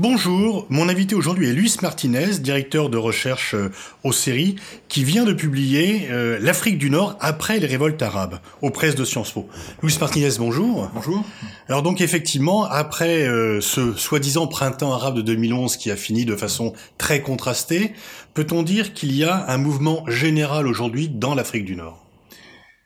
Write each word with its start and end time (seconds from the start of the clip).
Bonjour, 0.00 0.64
mon 0.68 0.88
invité 0.88 1.16
aujourd'hui 1.16 1.48
est 1.48 1.52
Luis 1.52 1.74
Martinez, 1.82 2.38
directeur 2.38 2.88
de 2.88 2.96
recherche 2.96 3.56
euh, 3.56 3.72
au 4.04 4.12
CERI, 4.12 4.54
qui 4.86 5.02
vient 5.02 5.24
de 5.24 5.32
publier 5.32 6.06
euh, 6.12 6.38
L'Afrique 6.40 6.78
du 6.78 6.88
Nord 6.88 7.16
après 7.18 7.58
les 7.58 7.66
révoltes 7.66 8.00
arabes 8.00 8.38
aux 8.62 8.70
presses 8.70 8.94
de 8.94 9.04
Sciences 9.04 9.32
Po. 9.32 9.48
Luis 9.82 9.98
Martinez, 10.00 10.30
bonjour. 10.38 10.88
Bonjour. 10.94 11.24
Alors 11.68 11.82
donc 11.82 12.00
effectivement, 12.00 12.62
après 12.62 13.26
euh, 13.26 13.60
ce 13.60 13.92
soi-disant 13.94 14.46
printemps 14.46 14.92
arabe 14.92 15.16
de 15.16 15.22
2011 15.22 15.76
qui 15.76 15.90
a 15.90 15.96
fini 15.96 16.24
de 16.24 16.36
façon 16.36 16.74
très 16.96 17.20
contrastée, 17.20 17.92
peut-on 18.34 18.62
dire 18.62 18.94
qu'il 18.94 19.12
y 19.16 19.24
a 19.24 19.46
un 19.48 19.58
mouvement 19.58 20.04
général 20.06 20.68
aujourd'hui 20.68 21.08
dans 21.08 21.34
l'Afrique 21.34 21.64
du 21.64 21.74
Nord? 21.74 22.07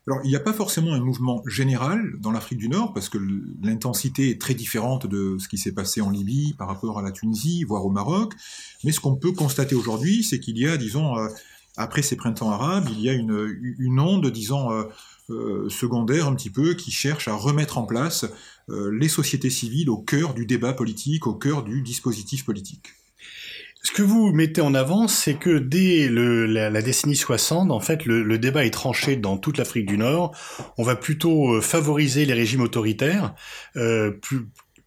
Alors, 0.09 0.20
il 0.24 0.30
n'y 0.30 0.37
a 0.37 0.41
pas 0.41 0.52
forcément 0.52 0.95
un 0.95 1.01
mouvement 1.01 1.45
général 1.47 2.15
dans 2.19 2.33
l'Afrique 2.33 2.59
du 2.59 2.69
Nord, 2.69 2.92
parce 2.92 3.09
que 3.09 3.19
l'intensité 3.62 4.30
est 4.30 4.41
très 4.41 4.55
différente 4.55 5.06
de 5.06 5.37
ce 5.38 5.47
qui 5.47 5.59
s'est 5.59 5.73
passé 5.73 6.01
en 6.01 6.11
Libye 6.11 6.55
par 6.59 6.66
rapport 6.66 6.98
à 6.98 7.02
la 7.02 7.12
Tunisie, 7.12 7.62
voire 7.62 7.87
au 7.87 7.91
Maroc. 7.91 8.34
Mais 8.83 8.91
ce 8.91 8.98
qu'on 8.98 9.15
peut 9.15 9.30
constater 9.30 9.77
aujourd'hui, 9.77 10.25
c'est 10.25 10.41
qu'il 10.41 10.59
y 10.59 10.66
a, 10.66 10.77
disons, 10.77 11.16
euh, 11.16 11.28
après 11.77 12.02
ces 12.02 12.16
printemps 12.16 12.51
arabes, 12.51 12.88
il 12.91 13.01
y 13.01 13.11
a 13.11 13.12
une, 13.12 14.01
onde, 14.01 14.27
disons, 14.33 14.73
euh, 14.73 14.84
euh, 15.30 15.69
secondaire 15.69 16.27
un 16.27 16.34
petit 16.34 16.50
peu, 16.50 16.75
qui 16.75 16.91
cherche 16.91 17.28
à 17.28 17.34
remettre 17.34 17.78
en 17.78 17.84
place 17.84 18.27
les 18.69 19.09
sociétés 19.09 19.50
civiles 19.50 19.91
au 19.91 19.98
cœur 19.98 20.34
du 20.34 20.47
débat 20.47 20.73
politique, 20.73 21.27
au 21.27 21.34
cœur 21.34 21.62
du 21.62 21.83
dispositif 21.83 22.45
politique. 22.45 22.95
Ce 23.85 23.91
que 23.91 24.03
vous 24.03 24.33
mettez 24.33 24.61
en 24.61 24.75
avant, 24.75 25.09
c'est 25.09 25.35
que 25.35 25.59
dès 25.59 26.09
la, 26.09 26.83
décennie 26.83 27.17
60, 27.17 27.73
en 27.73 27.81
fait, 27.81 28.07
le, 28.07 28.39
débat 28.39 28.65
est 28.65 28.71
tranché 28.71 29.17
dans 29.17 29.37
toute 29.37 29.59
l'Afrique 29.59 29.87
du 29.87 29.98
Nord. 29.98 30.37
On 30.79 30.84
va 30.84 30.95
plutôt 30.95 31.55
euh, 31.55 31.61
favoriser 31.61 32.25
les 32.25 32.33
régimes 32.33 32.61
autoritaires, 32.61 33.34
euh, 33.77 34.12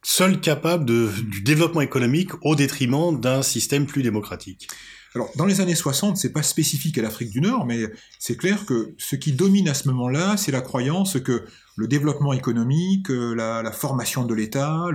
seuls 0.02 0.40
capables 0.40 0.86
du 0.86 1.42
développement 1.42 1.82
économique 1.82 2.30
au 2.40 2.54
détriment 2.54 3.20
d'un 3.20 3.42
système 3.42 3.84
plus 3.84 4.02
démocratique. 4.02 4.66
Alors, 5.14 5.30
dans 5.36 5.44
les 5.44 5.60
années 5.60 5.74
60, 5.74 6.16
c'est 6.16 6.32
pas 6.32 6.42
spécifique 6.42 6.96
à 6.96 7.02
l'Afrique 7.02 7.30
du 7.30 7.42
Nord, 7.42 7.66
mais 7.66 7.84
c'est 8.18 8.36
clair 8.36 8.64
que 8.64 8.94
ce 8.96 9.16
qui 9.16 9.32
domine 9.32 9.68
à 9.68 9.74
ce 9.74 9.88
moment-là, 9.88 10.38
c'est 10.38 10.52
la 10.52 10.62
croyance 10.62 11.20
que 11.20 11.44
le 11.76 11.86
développement 11.86 12.32
économique, 12.32 13.10
euh, 13.10 13.34
la, 13.34 13.62
la 13.62 13.72
formation 13.72 14.24
de 14.24 14.32
l'État, 14.32 14.86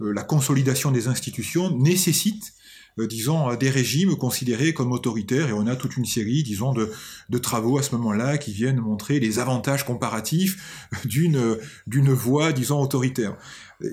la 0.00 0.22
consolidation 0.22 0.90
des 0.90 1.08
institutions 1.08 1.76
nécessitent 1.76 2.54
euh, 2.54 2.63
disons, 2.98 3.50
euh, 3.50 3.56
des 3.56 3.70
régimes 3.70 4.16
considérés 4.16 4.72
comme 4.72 4.92
autoritaires, 4.92 5.48
et 5.48 5.52
on 5.52 5.66
a 5.66 5.76
toute 5.76 5.96
une 5.96 6.04
série, 6.04 6.42
disons, 6.42 6.72
de, 6.72 6.90
de 7.28 7.38
travaux 7.38 7.78
à 7.78 7.82
ce 7.82 7.94
moment-là 7.96 8.38
qui 8.38 8.52
viennent 8.52 8.80
montrer 8.80 9.20
les 9.20 9.38
avantages 9.38 9.84
comparatifs 9.84 10.86
d'une 11.04 11.58
d'une 11.86 12.12
voie, 12.12 12.52
disons, 12.52 12.80
autoritaire 12.80 13.36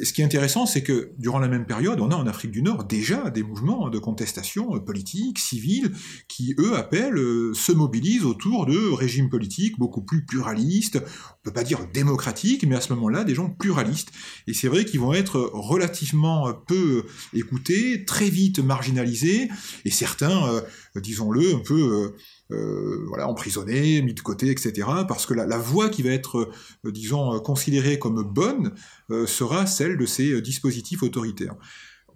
ce 0.04 0.14
qui 0.14 0.22
est 0.22 0.24
intéressant, 0.24 0.66
c'est 0.66 0.84
que 0.84 1.12
durant 1.18 1.40
la 1.40 1.48
même 1.48 1.66
période, 1.66 2.00
on 2.00 2.12
a 2.12 2.16
en 2.16 2.28
Afrique 2.28 2.52
du 2.52 2.62
Nord 2.62 2.86
déjà 2.86 3.30
des 3.30 3.44
mouvements 3.44 3.90
de 3.90 4.00
contestation 4.00 4.80
politique, 4.80 5.40
civile, 5.40 5.92
qui, 6.28 6.56
eux, 6.60 6.76
appellent, 6.76 7.18
euh, 7.18 7.54
se 7.54 7.72
mobilisent 7.72 8.26
autour 8.26 8.66
de 8.66 8.92
régimes 8.94 9.30
politiques 9.30 9.78
beaucoup 9.78 10.02
plus 10.02 10.26
pluralistes, 10.26 10.98
on 10.98 11.44
peut 11.44 11.54
pas 11.54 11.64
dire 11.64 11.88
démocratiques, 11.94 12.66
mais 12.66 12.76
à 12.76 12.82
ce 12.82 12.94
moment-là, 12.94 13.24
des 13.24 13.36
gens 13.36 13.50
pluralistes. 13.50 14.12
Et 14.48 14.54
c'est 14.54 14.68
vrai 14.68 14.86
qu'ils 14.86 15.00
vont 15.00 15.14
être 15.14 15.52
relativement 15.54 16.54
peu 16.54 17.06
écoutés, 17.34 18.06
très 18.06 18.30
vite 18.30 18.60
marginalisés, 18.60 19.50
et 19.86 19.92
certains, 19.92 20.48
euh, 20.48 20.62
disons-le, 20.96 21.56
un 21.56 21.60
peu... 21.60 21.82
Euh, 21.82 22.18
euh, 22.52 23.06
voilà, 23.08 23.28
emprisonné, 23.28 24.02
mis 24.02 24.14
de 24.14 24.22
côté, 24.22 24.50
etc. 24.50 24.88
Parce 25.08 25.26
que 25.26 25.34
la, 25.34 25.58
voie 25.58 25.90
qui 25.90 26.02
va 26.02 26.12
être, 26.12 26.52
euh, 26.86 26.92
disons, 26.92 27.40
considérée 27.40 28.00
comme 28.00 28.24
bonne 28.24 28.74
euh, 29.10 29.26
sera 29.26 29.66
celle 29.66 29.98
de 29.98 30.06
ces 30.06 30.42
dispositifs 30.42 31.04
autoritaires. 31.04 31.56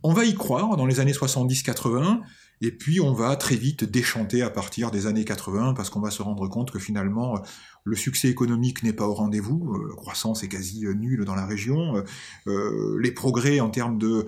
On 0.03 0.13
va 0.13 0.25
y 0.25 0.35
croire 0.35 0.78
dans 0.78 0.85
les 0.85 1.00
années 1.00 1.13
70-80, 1.13 2.22
et 2.62 2.72
puis 2.72 3.01
on 3.01 3.13
va 3.13 3.35
très 3.35 3.56
vite 3.56 3.84
déchanter 3.84 4.41
à 4.41 4.50
partir 4.50 4.91
des 4.91 5.07
années 5.07 5.25
80, 5.25 5.74
parce 5.74 5.90
qu'on 5.90 6.01
va 6.01 6.12
se 6.12 6.22
rendre 6.22 6.47
compte 6.47 6.72
que 6.72 6.79
finalement, 6.79 7.41
le 7.85 7.96
succès 7.96 8.29
économique 8.29 8.81
n'est 8.81 8.94
pas 8.94 9.07
au 9.07 9.13
rendez-vous, 9.13 9.75
euh, 9.75 9.90
la 9.90 9.96
croissance 9.96 10.44
est 10.44 10.47
quasi 10.47 10.88
euh, 10.88 10.94
nulle 10.96 11.23
dans 11.23 11.35
la 11.35 11.46
région, 11.46 12.03
euh, 12.47 13.00
les 13.00 13.12
progrès 13.12 13.59
en 13.59 13.69
termes 13.69 14.00
de, 14.00 14.25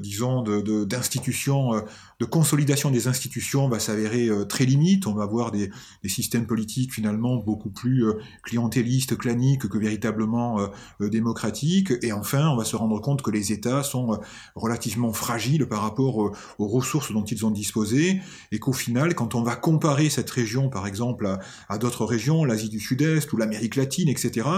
disons, 0.00 0.42
d'institutions, 0.42 1.74
de, 1.74 1.82
de, 2.18 2.24
consolidation 2.24 2.90
des 2.90 3.06
institutions 3.06 3.68
va 3.68 3.78
s'avérer 3.78 4.28
très 4.48 4.64
limite, 4.64 5.06
on 5.06 5.14
va 5.14 5.22
avoir 5.22 5.52
des, 5.52 5.70
des, 6.02 6.08
systèmes 6.08 6.46
politiques 6.46 6.92
finalement 6.92 7.36
beaucoup 7.36 7.70
plus 7.70 8.04
clientélistes, 8.42 9.16
claniques 9.16 9.68
que 9.68 9.78
véritablement 9.78 10.58
démocratiques, 11.00 11.92
et 12.02 12.12
enfin 12.12 12.48
on 12.48 12.56
va 12.56 12.64
se 12.64 12.74
rendre 12.74 13.00
compte 13.00 13.22
que 13.22 13.30
les 13.30 13.52
États 13.52 13.82
sont 13.82 14.18
relativement 14.56 15.12
fragiles 15.12 15.66
par 15.66 15.82
rapport 15.82 16.16
aux, 16.16 16.32
ressources 16.58 17.12
dont 17.12 17.24
ils 17.24 17.46
ont 17.46 17.50
disposé, 17.50 18.20
et 18.50 18.58
qu'au 18.58 18.72
final, 18.72 19.14
quand 19.14 19.34
on 19.34 19.42
va 19.42 19.54
comparer 19.54 20.10
cette 20.10 20.30
région 20.30 20.68
par 20.68 20.86
exemple 20.86 21.26
à, 21.26 21.38
à 21.68 21.78
d'autres 21.78 22.04
régions, 22.04 22.44
l'Asie 22.44 22.71
du 22.72 22.80
Sud-Est 22.80 23.32
ou 23.32 23.36
l'Amérique 23.36 23.76
latine, 23.76 24.08
etc., 24.08 24.48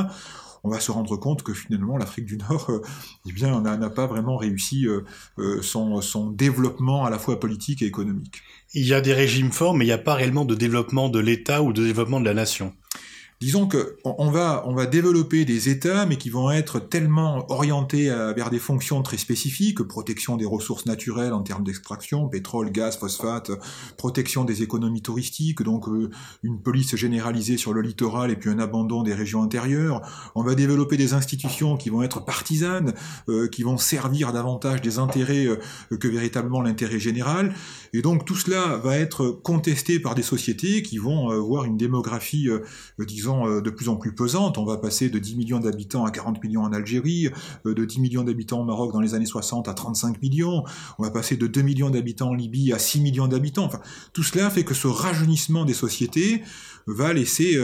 on 0.64 0.70
va 0.70 0.80
se 0.80 0.90
rendre 0.90 1.16
compte 1.18 1.42
que 1.42 1.52
finalement 1.52 1.98
l'Afrique 1.98 2.24
du 2.24 2.38
Nord, 2.38 2.70
eh 3.26 3.32
n'a 3.42 3.90
pas 3.90 4.06
vraiment 4.06 4.38
réussi 4.38 4.86
euh, 4.86 5.02
euh, 5.38 5.60
son, 5.60 6.30
développement 6.30 7.04
à 7.04 7.10
la 7.10 7.18
fois 7.18 7.38
politique 7.38 7.82
et 7.82 7.86
économique. 7.86 8.42
Il 8.72 8.86
y 8.86 8.94
a 8.94 9.02
des 9.02 9.12
régimes 9.12 9.52
forts, 9.52 9.74
mais 9.74 9.84
il 9.84 9.88
n'y 9.88 9.92
a 9.92 9.98
pas 9.98 10.14
réellement 10.14 10.46
de 10.46 10.54
développement 10.54 11.10
de 11.10 11.18
l'État 11.18 11.62
ou 11.62 11.74
de 11.74 11.84
développement 11.84 12.18
de 12.18 12.24
la 12.24 12.34
nation. 12.34 12.72
Disons 13.40 13.66
que 13.66 13.96
on 14.04 14.30
va, 14.30 14.64
on 14.66 14.74
va 14.74 14.86
développer 14.86 15.44
des 15.44 15.68
États, 15.68 16.06
mais 16.06 16.16
qui 16.16 16.30
vont 16.30 16.50
être 16.50 16.78
tellement 16.78 17.50
orientés 17.50 18.08
vers 18.34 18.50
des 18.50 18.58
fonctions 18.58 19.02
très 19.02 19.18
spécifiques, 19.18 19.82
protection 19.82 20.36
des 20.36 20.44
ressources 20.44 20.86
naturelles 20.86 21.32
en 21.32 21.42
termes 21.42 21.64
d'extraction, 21.64 22.28
pétrole, 22.28 22.70
gaz, 22.70 22.96
phosphate, 22.96 23.50
protection 23.96 24.44
des 24.44 24.62
économies 24.62 25.02
touristiques, 25.02 25.62
donc 25.62 25.88
euh, 25.88 26.10
une 26.42 26.60
police 26.60 26.96
généralisée 26.96 27.56
sur 27.56 27.72
le 27.72 27.80
littoral 27.80 28.30
et 28.30 28.36
puis 28.36 28.50
un 28.50 28.58
abandon 28.58 29.02
des 29.02 29.14
régions 29.14 29.42
intérieures. 29.42 30.02
On 30.34 30.42
va 30.42 30.54
développer 30.54 30.96
des 30.96 31.14
institutions 31.14 31.76
qui 31.76 31.90
vont 31.90 32.02
être 32.02 32.24
partisanes, 32.24 32.94
euh, 33.28 33.48
qui 33.48 33.62
vont 33.62 33.76
servir 33.76 34.32
davantage 34.32 34.80
des 34.80 34.98
intérêts 34.98 35.46
euh, 35.46 35.96
que 35.96 36.08
véritablement 36.08 36.62
l'intérêt 36.62 36.98
général. 36.98 37.54
Et 37.92 38.02
donc 38.02 38.24
tout 38.24 38.36
cela 38.36 38.76
va 38.78 38.96
être 38.96 39.28
contesté 39.28 40.00
par 40.00 40.14
des 40.14 40.22
sociétés 40.22 40.82
qui 40.82 40.98
vont 40.98 41.38
voir 41.40 41.64
une 41.64 41.76
démographie, 41.76 42.48
disons, 42.98 43.23
euh, 43.28 43.60
de 43.60 43.70
plus 43.70 43.88
en 43.88 43.96
plus 43.96 44.14
pesante. 44.14 44.58
On 44.58 44.64
va 44.64 44.76
passer 44.76 45.08
de 45.08 45.18
10 45.18 45.36
millions 45.36 45.60
d'habitants 45.60 46.04
à 46.04 46.10
40 46.10 46.42
millions 46.42 46.62
en 46.62 46.72
Algérie, 46.72 47.28
euh, 47.66 47.74
de 47.74 47.84
10 47.84 48.00
millions 48.00 48.22
d'habitants 48.22 48.60
au 48.60 48.64
Maroc 48.64 48.92
dans 48.92 49.00
les 49.00 49.14
années 49.14 49.26
60 49.26 49.68
à 49.68 49.74
35 49.74 50.20
millions. 50.22 50.64
On 50.98 51.02
va 51.02 51.10
passer 51.10 51.36
de 51.36 51.46
2 51.46 51.62
millions 51.62 51.90
d'habitants 51.90 52.30
en 52.30 52.34
Libye 52.34 52.72
à 52.72 52.78
6 52.78 53.00
millions 53.00 53.28
d'habitants. 53.28 53.70
Tout 54.12 54.22
cela 54.22 54.50
fait 54.50 54.64
que 54.64 54.74
ce 54.74 54.86
rajeunissement 54.86 55.64
des 55.64 55.74
sociétés 55.74 56.42
va 56.86 57.12
laisser, 57.12 57.56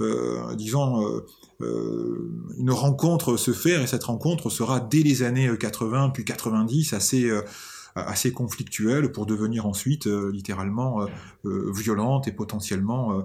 euh, 0.00 0.54
disons, 0.56 1.22
une 1.60 2.70
rencontre 2.70 3.36
se 3.36 3.52
faire, 3.52 3.80
et 3.80 3.86
cette 3.86 4.04
rencontre 4.04 4.50
sera 4.50 4.80
dès 4.80 5.02
les 5.02 5.22
années 5.22 5.50
80 5.58 6.10
puis 6.10 6.24
90 6.24 6.92
assez 6.92 8.32
conflictuelle 8.32 9.12
pour 9.12 9.26
devenir 9.26 9.66
ensuite 9.66 10.06
littéralement 10.06 11.06
violente 11.44 12.26
et 12.26 12.32
potentiellement, 12.32 13.24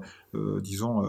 disons, 0.62 1.04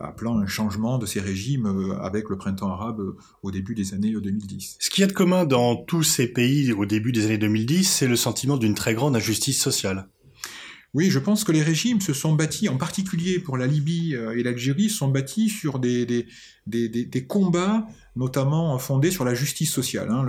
appelant 0.00 0.38
un 0.38 0.46
changement 0.46 0.98
de 0.98 1.06
ces 1.06 1.20
régimes 1.20 1.66
euh, 1.66 1.98
avec 2.00 2.28
le 2.30 2.36
printemps 2.36 2.70
arabe 2.70 3.00
euh, 3.00 3.16
au 3.42 3.50
début 3.50 3.74
des 3.74 3.94
années 3.94 4.12
2010. 4.12 4.78
Ce 4.80 4.90
qu'il 4.90 5.02
y 5.02 5.04
a 5.04 5.06
de 5.06 5.12
commun 5.12 5.44
dans 5.44 5.76
tous 5.76 6.02
ces 6.02 6.26
pays 6.26 6.72
au 6.72 6.86
début 6.86 7.12
des 7.12 7.26
années 7.26 7.38
2010, 7.38 7.84
c'est 7.84 8.08
le 8.08 8.16
sentiment 8.16 8.56
d'une 8.56 8.74
très 8.74 8.94
grande 8.94 9.16
injustice 9.16 9.60
sociale. 9.60 10.08
Oui, 10.94 11.10
je 11.10 11.18
pense 11.18 11.44
que 11.44 11.52
les 11.52 11.62
régimes 11.62 12.00
se 12.00 12.14
sont 12.14 12.32
bâtis, 12.34 12.68
en 12.68 12.78
particulier 12.78 13.38
pour 13.38 13.58
la 13.58 13.66
Libye 13.66 14.14
et 14.14 14.42
l'Algérie, 14.42 14.88
sont 14.88 15.08
bâtis 15.08 15.50
sur 15.50 15.78
des, 15.78 16.06
des, 16.06 16.26
des, 16.66 16.88
des 16.88 17.26
combats 17.26 17.86
notamment 18.16 18.78
fondée 18.78 19.10
sur 19.10 19.24
la 19.24 19.34
justice 19.34 19.70
sociale. 19.70 20.08
Hein. 20.10 20.26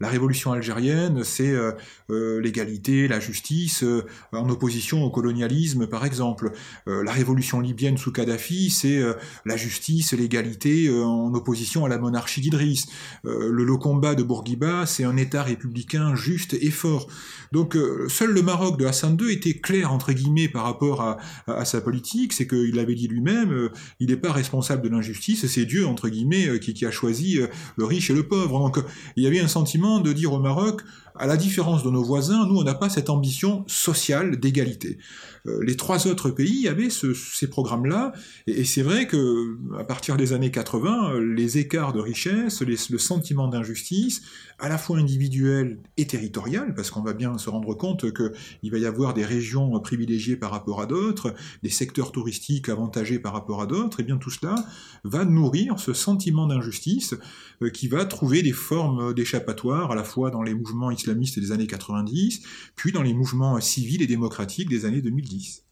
la 0.00 0.08
révolution 0.08 0.52
algérienne, 0.52 1.22
c'est 1.22 1.50
euh, 1.50 1.72
euh, 2.10 2.40
l'égalité, 2.40 3.08
la 3.08 3.20
justice, 3.20 3.82
euh, 3.82 4.04
en 4.32 4.48
opposition 4.48 5.04
au 5.04 5.10
colonialisme, 5.10 5.86
par 5.86 6.04
exemple. 6.04 6.52
la 6.86 7.12
révolution 7.12 7.60
libyenne 7.60 7.98
sous 7.98 8.12
Kadhafi, 8.12 8.70
c'est 8.70 9.00
la 9.44 9.56
justice, 9.56 10.12
l'égalité, 10.12 10.90
en 10.90 11.32
opposition 11.34 11.84
à 11.84 11.88
la 11.88 11.98
monarchie 11.98 12.40
d'Idriss. 12.40 12.86
le, 13.24 13.76
combat 13.76 14.14
de 14.14 14.22
Bourguiba, 14.22 14.86
c'est 14.86 15.04
un 15.04 15.16
État 15.16 15.42
républicain 15.42 16.14
juste 16.14 16.54
et 16.54 16.70
fort. 16.70 17.08
Donc 17.52 17.76
seul 18.08 18.30
le 18.32 18.42
Maroc 18.42 18.78
de 18.78 18.86
Hassan 18.86 19.16
II 19.20 19.30
était 19.30 19.54
clair, 19.54 19.92
entre 19.92 20.12
guillemets, 20.12 20.48
par 20.48 20.64
rapport 20.64 21.18
à, 21.46 21.64
sa 21.64 21.80
politique, 21.80 22.32
c'est 22.32 22.46
qu'il 22.46 22.78
avait 22.78 22.94
dit 22.94 23.08
lui-même, 23.08 23.70
il 24.00 24.08
n'est 24.08 24.16
pas 24.16 24.32
responsable 24.32 24.82
de 24.82 24.88
l'injustice, 24.88 25.46
c'est 25.46 25.66
Dieu, 25.66 25.86
entre 25.86 26.08
guillemets, 26.08 26.58
qui 26.60 26.86
a 26.86 26.90
choisi 26.90 27.25
choisi 27.26 27.50
le 27.76 27.84
riche 27.84 28.10
et 28.10 28.14
le 28.14 28.26
pauvre. 28.26 28.58
Donc 28.58 28.78
il 29.16 29.24
y 29.24 29.26
avait 29.26 29.40
un 29.40 29.48
sentiment 29.48 30.00
de 30.00 30.12
dire 30.12 30.32
au 30.32 30.38
Maroc, 30.38 30.82
à 31.18 31.26
la 31.26 31.36
différence 31.36 31.82
de 31.82 31.90
nos 31.90 32.02
voisins, 32.02 32.46
nous, 32.46 32.56
on 32.56 32.64
n'a 32.64 32.74
pas 32.74 32.88
cette 32.88 33.10
ambition 33.10 33.64
sociale 33.66 34.38
d'égalité. 34.38 34.98
Euh, 35.46 35.62
les 35.64 35.76
trois 35.76 36.06
autres 36.06 36.30
pays 36.30 36.68
avaient 36.68 36.90
ces 36.90 37.48
programmes-là, 37.48 38.12
et, 38.46 38.64
c'est 38.64 38.82
vrai 38.82 39.06
que 39.06 39.56
à 39.78 39.84
partir 39.84 40.16
des 40.16 40.32
années 40.32 40.50
80, 40.50 41.20
les 41.20 41.58
écarts 41.58 41.92
de 41.92 42.00
richesse, 42.00 42.60
le 42.62 42.98
sentiment 42.98 43.48
d'injustice, 43.48 44.22
à 44.58 44.68
la 44.68 44.78
fois 44.78 44.98
individuel 44.98 45.78
et 45.96 46.06
territorial, 46.06 46.74
parce 46.74 46.90
qu'on 46.90 47.02
va 47.02 47.12
bien 47.12 47.38
se 47.38 47.50
rendre 47.50 47.74
compte 47.74 48.12
qu'il 48.12 48.70
va 48.70 48.78
y 48.78 48.86
avoir 48.86 49.14
des 49.14 49.24
régions 49.24 49.78
privilégiées 49.80 50.36
par 50.36 50.50
rapport 50.50 50.80
à 50.80 50.86
d'autres, 50.86 51.34
des 51.62 51.70
secteurs 51.70 52.12
touristiques 52.12 52.68
avantagés 52.68 53.18
par 53.18 53.32
rapport 53.32 53.62
à 53.62 53.66
d'autres, 53.66 54.00
et 54.00 54.02
bien 54.02 54.16
tout 54.16 54.30
cela 54.30 54.54
va 55.04 55.24
nourrir 55.24 55.78
ce 55.78 55.92
sentiment 55.92 56.46
d'injustice 56.46 57.14
euh, 57.62 57.70
qui 57.70 57.88
va 57.88 58.04
trouver 58.04 58.42
des 58.42 58.52
formes 58.52 59.14
d'échappatoire 59.14 59.92
à 59.92 59.94
la 59.94 60.04
fois 60.04 60.30
dans 60.30 60.42
les 60.42 60.54
mouvements 60.54 60.90
islamistes 60.90 61.38
des 61.38 61.52
années 61.52 61.66
90, 61.66 62.42
puis 62.74 62.92
dans 62.92 63.02
les 63.02 63.14
mouvements 63.14 63.60
civils 63.60 64.02
et 64.02 64.06
démocratiques 64.06 64.68
des 64.68 64.84
années 64.84 65.02
2010. 65.02 65.66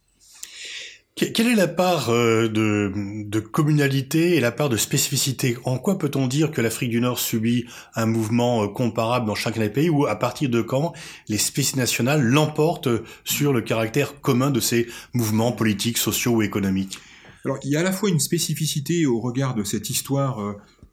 Quelle 1.16 1.46
est 1.46 1.54
la 1.54 1.68
part 1.68 2.10
euh, 2.10 2.48
de, 2.48 3.38
communalité 3.38 4.34
et 4.34 4.40
la 4.40 4.50
part 4.50 4.68
de 4.68 4.76
spécificité? 4.76 5.56
En 5.64 5.78
quoi 5.78 5.96
peut-on 5.96 6.26
dire 6.26 6.50
que 6.50 6.60
l'Afrique 6.60 6.90
du 6.90 7.00
Nord 7.00 7.20
subit 7.20 7.66
un 7.94 8.06
mouvement 8.06 8.64
euh, 8.64 8.66
comparable 8.66 9.24
dans 9.26 9.36
chacun 9.36 9.60
des 9.60 9.68
pays 9.68 9.88
ou 9.88 10.06
à 10.06 10.16
partir 10.16 10.48
de 10.48 10.60
quand 10.60 10.92
les 11.28 11.38
spécificités 11.38 11.78
nationales 11.78 12.20
l'emportent 12.20 12.88
sur 13.22 13.52
le 13.52 13.60
caractère 13.60 14.20
commun 14.22 14.50
de 14.50 14.58
ces 14.58 14.88
mouvements 15.12 15.52
politiques, 15.52 15.98
sociaux 15.98 16.32
ou 16.32 16.42
économiques? 16.42 16.98
Alors 17.44 17.58
il 17.62 17.70
y 17.70 17.76
a 17.76 17.80
à 17.80 17.84
la 17.84 17.92
fois 17.92 18.08
une 18.08 18.18
spécificité 18.18 19.06
au 19.06 19.20
regard 19.20 19.54
de 19.54 19.62
cette 19.62 19.90
histoire 19.90 20.40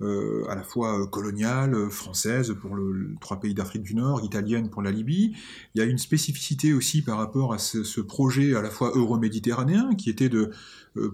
euh, 0.01 0.45
à 0.50 0.56
la 0.56 0.63
fois 0.63 1.00
euh, 1.00 1.06
coloniale, 1.06 1.75
euh, 1.75 1.89
française 1.89 2.56
pour 2.59 2.75
le, 2.75 3.13
trois 3.19 3.39
pays 3.39 3.53
d'Afrique 3.53 3.83
du 3.83 3.94
Nord, 3.94 4.24
italienne 4.24 4.69
pour 4.69 4.81
la 4.81 4.92
Libye. 4.92 5.36
Il 5.75 5.80
y 5.80 5.81
a 5.81 5.86
une 5.86 5.98
spécificité 6.00 6.74
aussi 6.74 7.01
par 7.03 7.18
rapport 7.18 7.53
à 7.53 7.59
ce, 7.59 8.01
projet 8.01 8.56
à 8.56 8.62
la 8.62 8.71
fois 8.71 8.92
euro-méditerranéen 8.95 9.94
qui 9.95 10.09
était 10.09 10.30
de, 10.30 10.51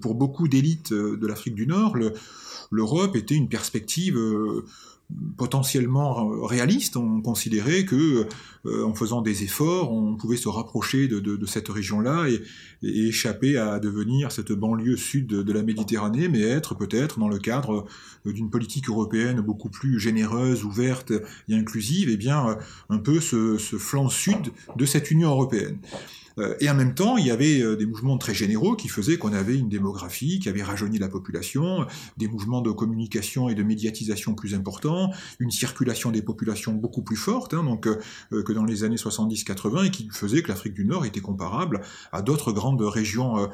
pour 0.01 0.15
beaucoup 0.15 0.47
d'élites 0.47 0.93
de 0.93 1.27
l'Afrique 1.27 1.55
du 1.55 1.67
Nord, 1.67 1.97
l'Europe 2.71 3.15
était 3.15 3.35
une 3.35 3.49
perspective 3.49 4.17
potentiellement 5.37 6.45
réaliste. 6.45 6.97
On 6.97 7.21
considérait 7.21 7.85
que, 7.85 8.27
euh, 8.65 8.85
en 8.85 8.93
faisant 8.93 9.21
des 9.21 9.43
efforts, 9.43 9.93
on 9.93 10.15
pouvait 10.15 10.37
se 10.37 10.49
rapprocher 10.49 11.07
de, 11.07 11.45
cette 11.45 11.69
région-là 11.69 12.27
et, 12.29 12.41
échapper 12.81 13.57
à 13.57 13.79
devenir 13.79 14.31
cette 14.31 14.51
banlieue 14.51 14.97
sud 14.97 15.27
de, 15.27 15.53
la 15.53 15.63
Méditerranée, 15.63 16.27
mais 16.27 16.41
être 16.41 16.75
peut-être 16.75 17.19
dans 17.19 17.29
le 17.29 17.39
cadre 17.39 17.85
d'une 18.25 18.49
politique 18.49 18.89
européenne 18.89 19.39
beaucoup 19.41 19.69
plus 19.69 19.99
généreuse, 19.99 20.63
ouverte 20.65 21.11
et 21.47 21.55
inclusive, 21.55 22.09
et 22.09 22.13
eh 22.13 22.17
bien 22.17 22.49
euh, 22.49 22.55
un 22.89 22.99
peu 22.99 23.21
ce 23.21 23.57
flanc 23.57 24.09
sud 24.09 24.51
de 24.75 24.85
cette 24.85 25.09
Union 25.09 25.29
européenne. 25.29 25.77
Euh, 26.39 26.55
et 26.59 26.69
en 26.69 26.75
même 26.75 26.93
temps, 26.93 27.17
il 27.17 27.25
y 27.25 27.31
avait 27.31 27.61
euh, 27.61 27.75
des 27.75 27.85
mouvements 27.85 28.17
très 28.17 28.33
généraux 28.33 28.75
qui 28.75 28.87
faisaient 28.87 29.17
qu'on 29.17 29.33
avait 29.33 29.57
une 29.57 29.69
démographie 29.69 30.39
qui 30.39 30.49
avait 30.49 30.63
rajeuni 30.63 30.97
la 30.97 31.07
population, 31.07 31.85
des 32.17 32.27
mouvements 32.27 32.61
de 32.61 32.71
communication 32.71 33.49
et 33.49 33.55
de 33.55 33.63
médiatisation 33.63 34.35
plus 34.35 34.53
importants, 34.53 35.11
une 35.39 35.51
circulation 35.51 36.11
des 36.11 36.21
populations 36.21 36.73
beaucoup 36.73 37.01
plus 37.01 37.15
forte 37.15 37.53
hein, 37.53 37.63
donc, 37.63 37.87
euh, 37.87 37.97
que 38.43 38.53
dans 38.53 38.65
les 38.65 38.83
années 38.83 38.95
70-80 38.95 39.85
et 39.85 39.91
qui 39.91 40.09
faisait 40.11 40.41
que 40.41 40.49
l'Afrique 40.49 40.73
du 40.73 40.85
Nord 40.85 41.05
était 41.05 41.19
comparable 41.19 41.81
à 42.11 42.21
d'autres 42.21 42.51
grandes 42.51 42.81
régions 42.81 43.49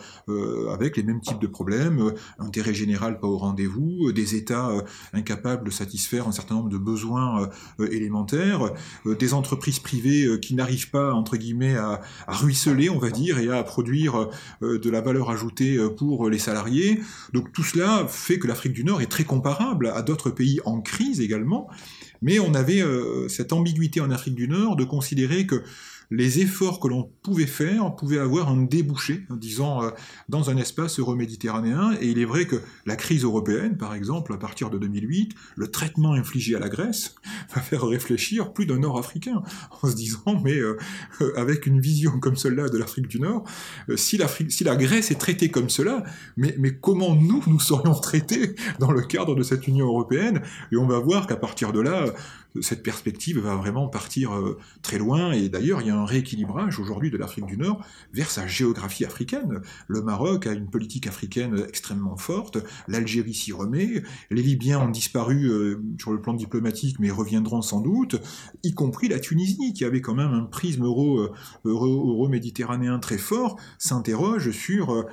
avec 0.72 0.98
les 0.98 1.04
mêmes 1.04 1.22
types 1.22 1.40
de 1.40 1.48
problèmes, 1.48 2.14
intérêt 2.40 2.74
général 2.74 3.20
pas 3.20 3.28
au 3.28 3.38
rendez-vous, 3.38 4.12
des 4.12 4.36
États 4.36 4.72
incapables 5.14 5.66
de 5.66 5.72
satisfaire 5.72 6.28
un 6.28 6.32
certain 6.32 6.56
nombre 6.56 6.70
de 6.70 6.78
besoins 6.78 7.50
élémentaires, 7.80 8.72
des 9.06 9.34
entreprises 9.34 9.80
privées 9.80 10.40
qui 10.42 10.56
n'arrivent 10.56 10.90
pas, 10.90 11.14
entre 11.14 11.38
guillemets, 11.38 11.76
à, 11.76 12.02
à 12.28 12.36
ruisseler 12.36 12.73
on 12.90 13.00
va 13.00 13.10
dire, 13.10 13.38
et 13.40 13.50
à 13.50 13.64
produire 13.64 14.30
euh, 14.62 14.80
de 14.80 14.90
la 14.90 15.02
valeur 15.02 15.30
ajoutée 15.30 15.78
euh, 15.78 15.90
pour 15.90 16.30
les 16.30 16.40
salariés. 16.40 17.00
Donc 17.34 17.52
tout 17.52 17.64
cela 17.64 18.06
fait 18.08 18.40
que 18.40 18.48
l'Afrique 18.48 18.74
du 18.74 18.84
Nord 18.84 19.02
est 19.02 19.12
très 19.12 19.24
comparable 19.24 19.92
à 19.94 20.02
d'autres 20.02 20.30
pays 20.30 20.60
en 20.66 20.82
crise 20.82 21.22
également. 21.22 21.70
Mais 22.22 22.40
on 22.40 22.54
avait 22.54 22.82
euh, 22.82 23.28
cette 23.28 23.54
ambiguïté 23.54 24.00
en 24.02 24.10
Afrique 24.10 24.36
du 24.36 24.48
Nord 24.48 24.76
de 24.76 24.86
considérer 24.86 25.46
que 25.46 25.64
les 26.16 26.42
efforts 26.42 26.80
que 26.80 26.88
l'on 26.88 27.10
pouvait 27.24 27.48
faire 27.48 27.96
pouvaient 27.96 28.20
avoir 28.20 28.48
un 28.48 28.62
débouché, 28.62 29.26
disons, 29.32 29.82
euh, 29.82 29.90
dans 30.30 30.52
un 30.52 30.58
espace 30.58 31.00
euro-méditerranéen. 31.00 31.98
Et 32.02 32.10
il 32.10 32.20
est 32.20 32.26
vrai 32.26 32.46
que 32.46 32.62
la 32.86 32.96
crise 32.96 33.24
européenne, 33.24 33.78
par 33.78 33.96
exemple, 33.96 34.32
à 34.32 34.38
partir 34.38 34.70
de 34.70 34.78
2008, 34.78 35.34
le 35.56 35.68
traitement 35.70 36.14
infligé 36.14 36.56
à 36.56 36.60
la 36.60 36.70
Grèce 36.70 37.16
va 37.56 37.62
faire 37.62 37.84
réfléchir 37.84 38.54
plus 38.54 38.68
d'un 38.68 38.78
Nord-Africain, 38.78 39.42
en 39.82 39.90
se 39.90 39.96
disant, 39.96 40.40
mais 40.44 40.56
euh, 40.56 40.78
euh, 41.22 41.34
avec 41.36 41.66
une 41.66 41.82
vision 41.82 42.20
comme 42.20 42.36
celle-là 42.36 42.70
de 42.70 42.78
l'Afrique 42.78 43.08
du 43.08 43.20
Nord, 43.20 43.44
si, 43.96 44.18
la 44.18 44.76
Grèce 44.76 45.10
est 45.10 45.20
traitée 45.20 45.50
comme 45.50 45.70
cela, 45.70 46.04
mais, 46.38 46.54
comment 46.80 47.16
nous, 47.16 47.42
nous 47.48 47.60
serions 47.60 47.96
traités 47.96 48.56
dans 48.80 48.92
le 48.92 49.02
cadre 49.02 49.36
de 49.36 49.42
cette 49.42 49.68
Union 49.68 49.88
européenne? 49.88 50.44
Et 50.72 50.78
on 50.78 50.86
va 50.86 51.00
voir 51.00 51.26
qu'à 51.26 51.38
partir 51.38 51.72
de 51.72 51.80
là, 51.80 52.06
cette 52.62 52.84
perspective 52.84 53.40
va 53.40 53.56
vraiment 53.56 53.88
partir 53.88 54.32
très 54.82 54.98
loin. 55.00 55.32
Et 55.32 55.50
d'ailleurs, 55.50 55.82
il 55.82 55.88
y 55.88 55.92
a 55.92 56.03
rééquilibrage 56.06 56.80
aujourd'hui 56.80 57.12
de 57.12 57.18
l'Afrique 57.18 57.46
du 57.46 57.58
Nord 57.58 57.84
vers 58.14 58.30
sa 58.30 58.48
géographie 58.48 59.06
africaine. 59.06 59.62
Le 59.88 60.02
Maroc 60.02 60.48
a 60.48 60.54
une 60.54 60.70
politique 60.70 61.08
africaine 61.08 61.66
extrêmement 61.68 62.18
forte, 62.18 62.58
l'Algérie 62.88 63.34
s'y 63.34 63.52
remet, 63.52 64.04
les 64.30 64.42
Libyens 64.42 64.80
ont 64.80 64.90
disparu 64.90 65.46
euh, 65.46 65.82
sur 66.00 66.12
le 66.12 66.22
plan 66.22 66.34
diplomatique, 66.34 66.98
mais 67.00 67.12
reviendront 67.12 67.62
sans 67.62 67.82
doute, 67.82 68.22
y 68.64 68.74
compris 68.74 69.08
la 69.08 69.20
Tunisie, 69.20 69.74
qui 69.74 69.86
avait 69.86 70.02
quand 70.02 70.16
même 70.16 70.34
un 70.34 70.44
prisme 70.44 70.86
euro, 70.86 71.20
euh, 71.20 73.00
très 73.02 73.18
fort, 73.18 73.60
s'interroge 73.78 74.52
sur, 74.52 75.06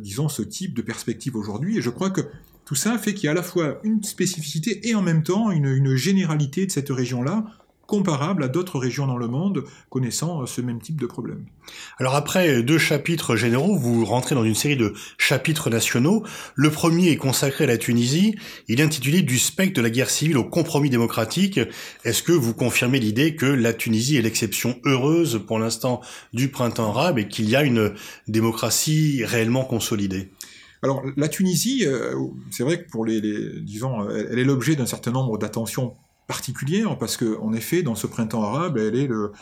disons, 0.00 0.28
ce 0.28 0.42
type 0.42 0.74
de 0.74 0.82
perspective 0.82 1.36
aujourd'hui. 1.36 1.78
Et 1.78 1.82
je 1.82 1.90
crois 1.90 2.10
que 2.10 2.22
tout 2.70 2.76
ça 2.76 2.96
fait 2.98 3.14
qu'il 3.14 3.24
y 3.24 3.26
a 3.26 3.32
à 3.32 3.34
la 3.34 3.42
fois 3.42 3.80
une 3.82 4.00
spécificité 4.04 4.88
et 4.88 4.94
en 4.94 5.02
même 5.02 5.24
temps 5.24 5.50
une, 5.50 5.96
généralité 5.96 6.66
de 6.66 6.70
cette 6.70 6.90
région-là, 6.90 7.44
comparable 7.90 8.44
à 8.44 8.48
d'autres 8.48 8.78
régions 8.78 9.08
dans 9.08 9.16
le 9.16 9.26
monde 9.26 9.64
connaissant 9.88 10.42
euh, 10.42 10.46
ce 10.46 10.60
même 10.60 10.80
type 10.80 11.00
de 11.00 11.06
problème. 11.06 11.44
Alors 11.98 12.14
après 12.14 12.62
deux 12.62 12.78
chapitres 12.78 13.34
généraux, 13.34 13.76
vous 13.76 14.04
rentrez 14.04 14.36
dans 14.36 14.44
une 14.44 14.54
série 14.54 14.76
de 14.76 14.94
chapitres 15.18 15.70
nationaux. 15.70 16.22
Le 16.54 16.70
premier 16.70 17.08
est 17.10 17.16
consacré 17.16 17.64
à 17.64 17.66
la 17.66 17.78
Tunisie. 17.78 18.36
Il 18.68 18.80
est 18.80 18.84
intitulé 18.84 19.22
Du 19.22 19.40
spectre 19.40 19.74
de 19.74 19.82
la 19.82 19.90
guerre 19.90 20.08
civile 20.08 20.38
au 20.38 20.44
compromis 20.44 20.88
démocratique. 20.88 21.58
Est-ce 22.04 22.22
que 22.22 22.32
vous 22.32 22.54
confirmez 22.54 23.00
l'idée 23.00 23.34
que 23.34 23.46
la 23.46 23.72
Tunisie 23.72 24.16
est 24.16 24.22
l'exception 24.22 24.78
heureuse 24.84 25.42
pour 25.44 25.58
l'instant 25.58 26.00
du 26.32 26.48
printemps 26.48 26.90
arabe 26.90 27.18
et 27.18 27.26
qu'il 27.26 27.50
y 27.50 27.56
a 27.56 27.64
une 27.64 27.92
démocratie 28.28 29.24
réellement 29.24 29.64
consolidée? 29.64 30.30
Alors 30.82 31.02
la 31.16 31.28
Tunisie, 31.28 31.86
euh, 31.86 32.14
c'est 32.52 32.62
vrai 32.62 32.84
que 32.84 32.88
pour 32.88 33.04
les, 33.04 33.20
disons, 33.60 34.08
elle, 34.08 34.38
est 34.38 34.44
l'objet 34.44 34.76
d'un 34.76 34.86
certain 34.86 35.10
nombre 35.10 35.38
d'attentions 35.38 35.96
particulières 36.30 36.96
parce 36.96 37.16
que 37.16 37.38
en 37.40 37.52
effet, 37.52 37.82
dans 37.82 37.96
ce 37.96 38.06
printemps 38.06 38.44
arabe, 38.44 38.78
elle 38.78 38.94
est 38.94 39.08
le, 39.08 39.32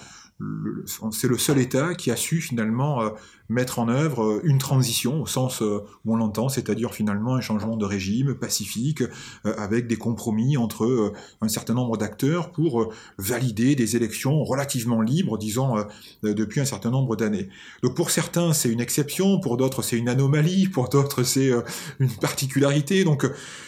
c'est 1.11 1.27
le 1.27 1.37
seul 1.37 1.59
État 1.59 1.95
qui 1.95 2.11
a 2.13 2.17
su 2.17 2.41
finalement 2.41 3.03
euh, 3.03 3.11
mettre 3.49 3.81
en 3.81 3.89
œuvre 3.89 4.23
euh, 4.23 4.41
une 4.45 4.59
transition 4.59 5.23
au 5.23 5.27
sens 5.27 5.63
euh, 5.63 5.81
où 6.05 6.13
on 6.15 6.17
l'entend, 6.17 6.49
c'est-à-dire 6.49 6.95
finalement 6.95 7.35
un 7.35 7.41
changement 7.41 7.77
de 7.77 7.85
régime 7.85 8.35
pacifique 8.35 9.03
avec 9.45 9.87
des 9.87 9.97
compromis 9.97 10.57
entre 10.57 11.13
un 11.41 11.49
certain 11.49 11.75
nombre 11.75 11.97
d'acteurs 11.97 12.53
pour 12.53 12.93
valider 13.19 13.75
des 13.75 13.97
élections 13.97 14.45
relativement 14.45 15.01
libres, 15.01 15.39
disons, 15.39 15.85
depuis 16.23 16.61
un 16.61 16.65
certain 16.65 16.91
nombre 16.91 17.17
d'années. 17.17 17.49
Donc 17.83 17.95
pour 17.95 18.11
certains 18.11 18.53
c'est 18.53 18.71
une 18.71 18.81
exception, 18.81 19.41
pour 19.41 19.57
d'autres 19.57 19.83
c'est 19.83 19.97
une 19.97 20.09
anomalie, 20.09 20.69
pour 20.69 20.89
d'autres 20.89 21.23
c'est 21.23 21.51
une 21.99 22.11
particularité. 22.11 23.05
Donc 23.05 23.27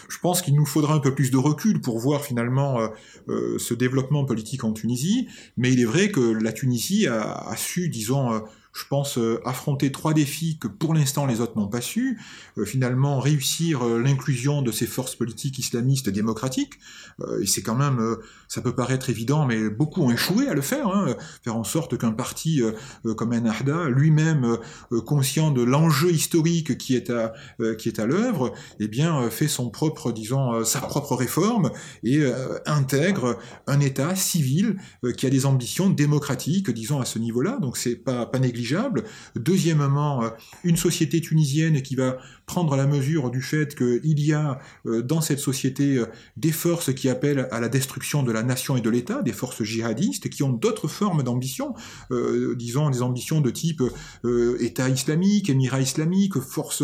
je 0.09 0.17
pense 0.19 0.41
qu'il 0.41 0.55
nous 0.55 0.65
faudra 0.65 0.93
un 0.93 0.99
peu 0.99 1.13
plus 1.13 1.31
de 1.31 1.37
recul 1.37 1.81
pour 1.81 1.99
voir 1.99 2.23
finalement 2.23 2.79
ce 3.27 3.73
développement 3.73 4.25
politique 4.25 4.63
en 4.63 4.73
Tunisie, 4.73 5.27
mais 5.57 5.71
il 5.71 5.79
est 5.79 5.85
vrai 5.85 6.11
que 6.11 6.19
la 6.19 6.51
Tunisie 6.61 7.07
a, 7.07 7.55
su, 7.57 7.87
disons, 7.89 8.31
euh, 8.33 8.39
je 8.73 8.83
pense, 8.89 9.17
euh, 9.17 9.41
affronter 9.45 9.91
trois 9.91 10.13
défis 10.13 10.57
que 10.57 10.67
pour 10.67 10.93
l'instant 10.93 11.25
les 11.25 11.41
autres 11.41 11.57
n'ont 11.57 11.67
pas 11.67 11.81
su. 11.81 12.19
Euh, 12.57 12.65
finalement, 12.65 13.19
réussir 13.19 13.85
euh, 13.85 13.99
l'inclusion 13.99 14.61
de 14.61 14.71
ces 14.71 14.87
forces 14.87 15.15
politiques 15.15 15.59
islamistes 15.59 16.09
démocratiques. 16.09 16.79
et 17.41 17.45
c'est 17.45 17.61
quand 17.61 17.75
même, 17.75 18.17
ça 18.47 18.61
peut 18.61 18.73
paraître 18.73 19.09
évident, 19.09 19.45
mais 19.45 19.69
beaucoup 19.69 20.01
ont 20.01 20.11
échoué 20.11 20.47
à 20.47 20.53
le 20.53 20.61
faire. 20.61 20.87
Hein, 20.87 21.15
faire 21.43 21.55
en 21.55 21.63
sorte 21.63 21.97
qu'un 21.97 22.11
parti 22.11 22.61
comme 23.17 23.33
Ennahda, 23.33 23.89
lui-même 23.89 24.57
conscient 25.05 25.51
de 25.51 25.61
l'enjeu 25.61 26.11
historique 26.11 26.77
qui 26.77 26.95
est 26.95 27.09
à 27.09 27.33
qui 27.77 27.89
est 27.89 27.99
à 27.99 28.05
l'œuvre, 28.05 28.53
eh 28.79 28.87
bien 28.87 29.29
fait 29.29 29.47
son 29.47 29.69
propre, 29.69 30.11
disons, 30.11 30.63
sa 30.63 30.81
propre 30.81 31.15
réforme 31.15 31.71
et 32.03 32.23
intègre 32.65 33.37
un 33.67 33.79
État 33.79 34.15
civil 34.15 34.77
qui 35.17 35.25
a 35.25 35.29
des 35.29 35.45
ambitions 35.45 35.89
démocratiques, 35.89 36.71
disons 36.71 36.99
à 36.99 37.05
ce 37.05 37.19
niveau-là. 37.19 37.59
Donc 37.61 37.77
c'est 37.77 37.95
pas 37.95 38.25
pas 38.25 38.39
négligeable 38.39 38.60
Deuxièmement, 39.35 40.23
une 40.63 40.77
société 40.77 41.21
tunisienne 41.21 41.81
qui 41.81 41.95
va 41.95 42.17
prendre 42.45 42.75
la 42.75 42.85
mesure 42.85 43.31
du 43.31 43.41
fait 43.41 43.75
qu'il 43.75 44.19
y 44.19 44.33
a 44.33 44.59
dans 44.85 45.21
cette 45.21 45.39
société 45.39 46.03
des 46.37 46.51
forces 46.51 46.93
qui 46.93 47.09
appellent 47.09 47.47
à 47.51 47.59
la 47.59 47.69
destruction 47.69 48.23
de 48.23 48.31
la 48.31 48.43
nation 48.43 48.75
et 48.75 48.81
de 48.81 48.89
l'État, 48.89 49.21
des 49.21 49.31
forces 49.31 49.63
djihadistes 49.63 50.29
qui 50.29 50.43
ont 50.43 50.51
d'autres 50.51 50.87
formes 50.87 51.23
d'ambition, 51.23 51.73
disons 52.55 52.89
des 52.89 53.01
ambitions 53.01 53.41
de 53.41 53.49
type 53.49 53.83
État 54.59 54.89
islamique, 54.89 55.49
Émirat 55.49 55.81
islamique, 55.81 56.39
force 56.39 56.83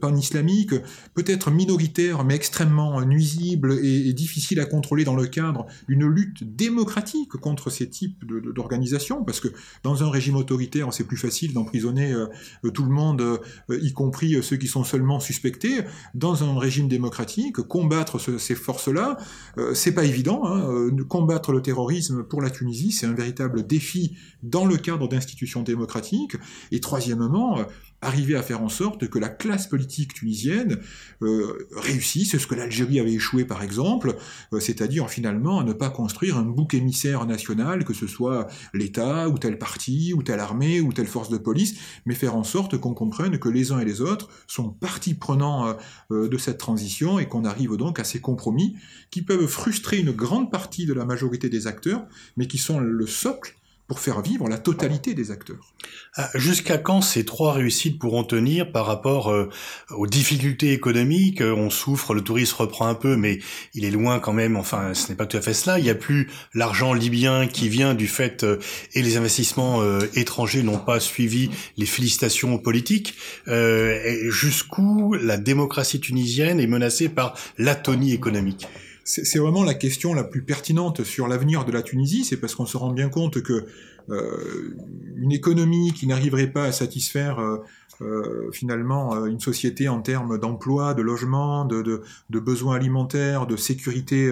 pan-islamique, 0.00 0.74
peut-être 1.14 1.50
minoritaire 1.50 2.24
mais 2.24 2.34
extrêmement 2.34 3.00
nuisible 3.02 3.78
et, 3.82 4.08
et 4.08 4.12
difficile 4.12 4.60
à 4.60 4.66
contrôler 4.66 5.04
dans 5.04 5.16
le 5.16 5.26
cadre 5.26 5.66
d'une 5.88 6.06
lutte 6.06 6.44
démocratique 6.56 7.32
contre 7.32 7.70
ces 7.70 7.88
types 7.88 8.24
d'organisations, 8.24 9.24
parce 9.24 9.40
que 9.40 9.48
dans 9.82 10.02
un 10.02 10.10
régime 10.10 10.36
autoritaire, 10.36 10.92
c'est 10.92 11.04
plus 11.04 11.15
facile 11.16 11.52
d'emprisonner 11.52 12.12
euh, 12.12 12.70
tout 12.70 12.84
le 12.84 12.90
monde, 12.90 13.20
euh, 13.20 13.38
y 13.68 13.92
compris 13.92 14.42
ceux 14.42 14.56
qui 14.56 14.66
sont 14.66 14.84
seulement 14.84 15.20
suspectés. 15.20 15.80
Dans 16.14 16.44
un 16.44 16.58
régime 16.58 16.88
démocratique, 16.88 17.56
combattre 17.56 18.18
ces 18.18 18.54
forces-là, 18.54 19.18
euh, 19.58 19.74
c'est 19.74 19.92
pas 19.92 20.04
évident. 20.04 20.42
Hein. 20.46 20.90
Combattre 21.08 21.52
le 21.52 21.62
terrorisme 21.62 22.24
pour 22.24 22.42
la 22.42 22.50
Tunisie, 22.50 22.92
c'est 22.92 23.06
un 23.06 23.14
véritable 23.14 23.66
défi 23.66 24.16
dans 24.42 24.64
le 24.64 24.76
cadre 24.76 25.08
d'institutions 25.08 25.62
démocratiques. 25.62 26.36
Et 26.72 26.80
troisièmement, 26.80 27.58
arriver 28.02 28.36
à 28.36 28.42
faire 28.42 28.62
en 28.62 28.68
sorte 28.68 29.08
que 29.08 29.18
la 29.18 29.28
classe 29.28 29.66
politique 29.66 30.14
tunisienne 30.14 30.78
euh, 31.22 31.68
réussisse 31.76 32.36
ce 32.36 32.46
que 32.46 32.54
l'Algérie 32.54 33.00
avait 33.00 33.12
échoué 33.12 33.44
par 33.44 33.62
exemple, 33.62 34.16
euh, 34.52 34.60
c'est-à-dire 34.60 35.08
finalement 35.08 35.60
à 35.60 35.64
ne 35.64 35.72
pas 35.72 35.90
construire 35.90 36.36
un 36.36 36.42
bouc 36.42 36.74
émissaire 36.74 37.26
national, 37.26 37.84
que 37.84 37.94
ce 37.94 38.06
soit 38.06 38.48
l'État 38.74 39.28
ou 39.28 39.38
tel 39.38 39.58
parti 39.58 40.12
ou 40.14 40.22
telle 40.22 40.40
armée 40.40 40.80
ou 40.80 40.92
telle 40.92 41.06
force 41.06 41.30
de 41.30 41.38
police, 41.38 41.76
mais 42.04 42.14
faire 42.14 42.36
en 42.36 42.44
sorte 42.44 42.78
qu'on 42.78 42.94
comprenne 42.94 43.38
que 43.38 43.48
les 43.48 43.72
uns 43.72 43.80
et 43.80 43.84
les 43.84 44.00
autres 44.00 44.28
sont 44.46 44.70
partie 44.70 45.14
prenants 45.14 45.76
euh, 46.10 46.28
de 46.28 46.38
cette 46.38 46.58
transition 46.58 47.18
et 47.18 47.26
qu'on 47.26 47.44
arrive 47.44 47.76
donc 47.76 47.98
à 47.98 48.04
ces 48.04 48.20
compromis 48.20 48.76
qui 49.10 49.22
peuvent 49.22 49.46
frustrer 49.46 49.98
une 49.98 50.12
grande 50.12 50.50
partie 50.50 50.86
de 50.86 50.92
la 50.92 51.04
majorité 51.04 51.48
des 51.48 51.66
acteurs, 51.66 52.06
mais 52.36 52.46
qui 52.46 52.58
sont 52.58 52.78
le 52.78 53.06
socle 53.06 53.56
pour 53.88 54.00
faire 54.00 54.20
vivre 54.20 54.48
la 54.48 54.58
totalité 54.58 55.14
des 55.14 55.30
acteurs. 55.30 55.72
Ah, 56.16 56.28
jusqu'à 56.34 56.78
quand 56.78 57.02
ces 57.02 57.24
trois 57.24 57.52
réussites 57.52 57.98
pourront 57.98 58.24
tenir 58.24 58.72
par 58.72 58.86
rapport 58.86 59.30
euh, 59.30 59.48
aux 59.90 60.06
difficultés 60.06 60.72
économiques? 60.72 61.40
On 61.40 61.70
souffre, 61.70 62.12
le 62.14 62.22
tourisme 62.22 62.56
reprend 62.58 62.88
un 62.88 62.94
peu, 62.94 63.16
mais 63.16 63.38
il 63.74 63.84
est 63.84 63.90
loin 63.90 64.18
quand 64.18 64.32
même. 64.32 64.56
Enfin, 64.56 64.94
ce 64.94 65.08
n'est 65.08 65.14
pas 65.14 65.26
tout 65.26 65.36
à 65.36 65.40
fait 65.40 65.54
cela. 65.54 65.78
Il 65.78 65.84
n'y 65.84 65.90
a 65.90 65.94
plus 65.94 66.28
l'argent 66.54 66.92
libyen 66.94 67.46
qui 67.46 67.68
vient 67.68 67.94
du 67.94 68.08
fait 68.08 68.42
euh, 68.42 68.58
et 68.94 69.02
les 69.02 69.16
investissements 69.16 69.82
euh, 69.82 70.00
étrangers 70.14 70.62
n'ont 70.62 70.78
pas 70.78 70.98
suivi 70.98 71.50
les 71.76 71.86
félicitations 71.86 72.58
politiques. 72.58 73.14
Jusqu'où 73.46 75.14
la 75.14 75.36
démocratie 75.36 76.00
tunisienne 76.00 76.60
est 76.60 76.66
menacée 76.66 77.08
par 77.08 77.34
l'atonie 77.58 78.12
économique? 78.12 78.66
C'est 79.06 79.38
vraiment 79.38 79.62
la 79.62 79.74
question 79.74 80.14
la 80.14 80.24
plus 80.24 80.42
pertinente 80.42 81.04
sur 81.04 81.28
l'avenir 81.28 81.64
de 81.64 81.70
la 81.70 81.82
Tunisie, 81.82 82.24
c'est 82.24 82.38
parce 82.38 82.56
qu'on 82.56 82.66
se 82.66 82.76
rend 82.76 82.90
bien 82.90 83.08
compte 83.08 83.40
que 83.40 83.66
euh, 84.10 84.74
une 85.16 85.32
économie 85.32 85.92
qui 85.92 86.06
n'arriverait 86.06 86.50
pas 86.50 86.64
à 86.64 86.72
satisfaire 86.72 87.38
euh, 87.38 87.58
euh, 88.00 88.50
finalement 88.52 89.24
une 89.26 89.38
société 89.40 89.88
en 89.88 90.02
termes 90.02 90.38
d'emploi, 90.38 90.92
de 90.94 91.02
logement, 91.02 91.64
de, 91.64 91.82
de, 91.82 92.02
de, 92.30 92.40
besoins 92.40 92.74
alimentaires, 92.74 93.46
de 93.46 93.56
sécurité 93.56 94.30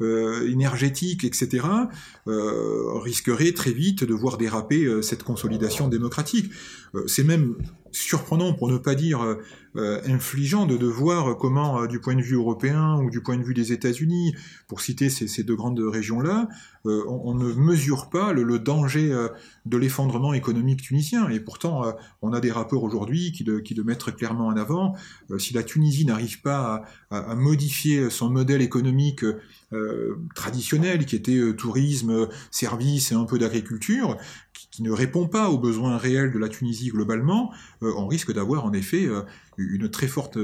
énergétique, 0.00 1.24
etc., 1.24 1.66
risquerait 2.26 3.52
très 3.52 3.72
vite 3.72 4.04
de 4.04 4.12
voir 4.12 4.36
déraper 4.36 5.02
cette 5.02 5.22
consolidation 5.22 5.88
démocratique. 5.88 6.52
c'est 7.06 7.24
même 7.24 7.56
surprenant, 7.92 8.52
pour 8.52 8.68
ne 8.68 8.78
pas 8.78 8.94
dire 8.94 9.22
euh, 9.22 9.42
euh, 9.76 10.00
infligeant, 10.06 10.66
de, 10.66 10.76
de 10.76 10.86
voir 10.86 11.36
comment, 11.36 11.82
euh, 11.82 11.86
du 11.86 12.00
point 12.00 12.14
de 12.14 12.22
vue 12.22 12.36
européen 12.36 12.96
ou 12.96 13.10
du 13.10 13.20
point 13.20 13.36
de 13.36 13.42
vue 13.42 13.54
des 13.54 13.72
États-Unis, 13.72 14.34
pour 14.68 14.80
citer 14.80 15.10
ces, 15.10 15.42
deux 15.42 15.56
grandes 15.56 15.80
régions-là, 15.80 16.48
on, 16.84 17.34
ne 17.34 17.52
mesure 17.52 18.10
pas 18.10 18.32
le, 18.32 18.58
danger 18.60 19.12
de 19.64 19.76
l'effondrement 19.76 20.34
économique 20.34 20.82
tunisien. 20.82 21.28
Et 21.30 21.40
pourtant, 21.40 21.82
on 22.22 22.32
a 22.32 22.38
des 22.38 22.52
rapports 22.52 22.84
aujourd'hui 22.84 23.32
qui 23.32 23.42
le, 23.42 23.60
qui 23.60 23.74
le 23.74 23.82
mettent 23.82 24.04
clairement 24.14 24.46
en 24.46 24.56
avant. 24.56 24.94
si 25.38 25.52
la 25.52 25.64
Tunisie 25.64 26.06
n'arrive 26.06 26.42
pas 26.42 26.84
à, 27.10 27.34
modifier 27.34 28.08
son 28.08 28.30
modèle 28.30 28.62
économique 28.62 29.24
traditionnel, 30.36 31.06
qui 31.06 31.16
était 31.16 31.54
tourisme, 31.56 32.28
services 32.52 33.10
et 33.10 33.16
un 33.16 33.24
peu 33.24 33.40
d'agriculture, 33.40 34.16
qui, 34.76 34.82
ne 34.82 34.90
répond 34.90 35.26
pas 35.26 35.48
aux 35.48 35.58
besoins 35.58 35.96
réels 35.96 36.32
de 36.32 36.38
la 36.38 36.48
Tunisie 36.48 36.88
globalement, 36.88 37.52
euh, 37.82 37.92
on 37.96 38.06
risque 38.06 38.32
d'avoir 38.32 38.64
en 38.64 38.72
effet 38.72 39.06
euh, 39.06 39.22
une 39.56 39.90
très 39.90 40.06
forte 40.06 40.38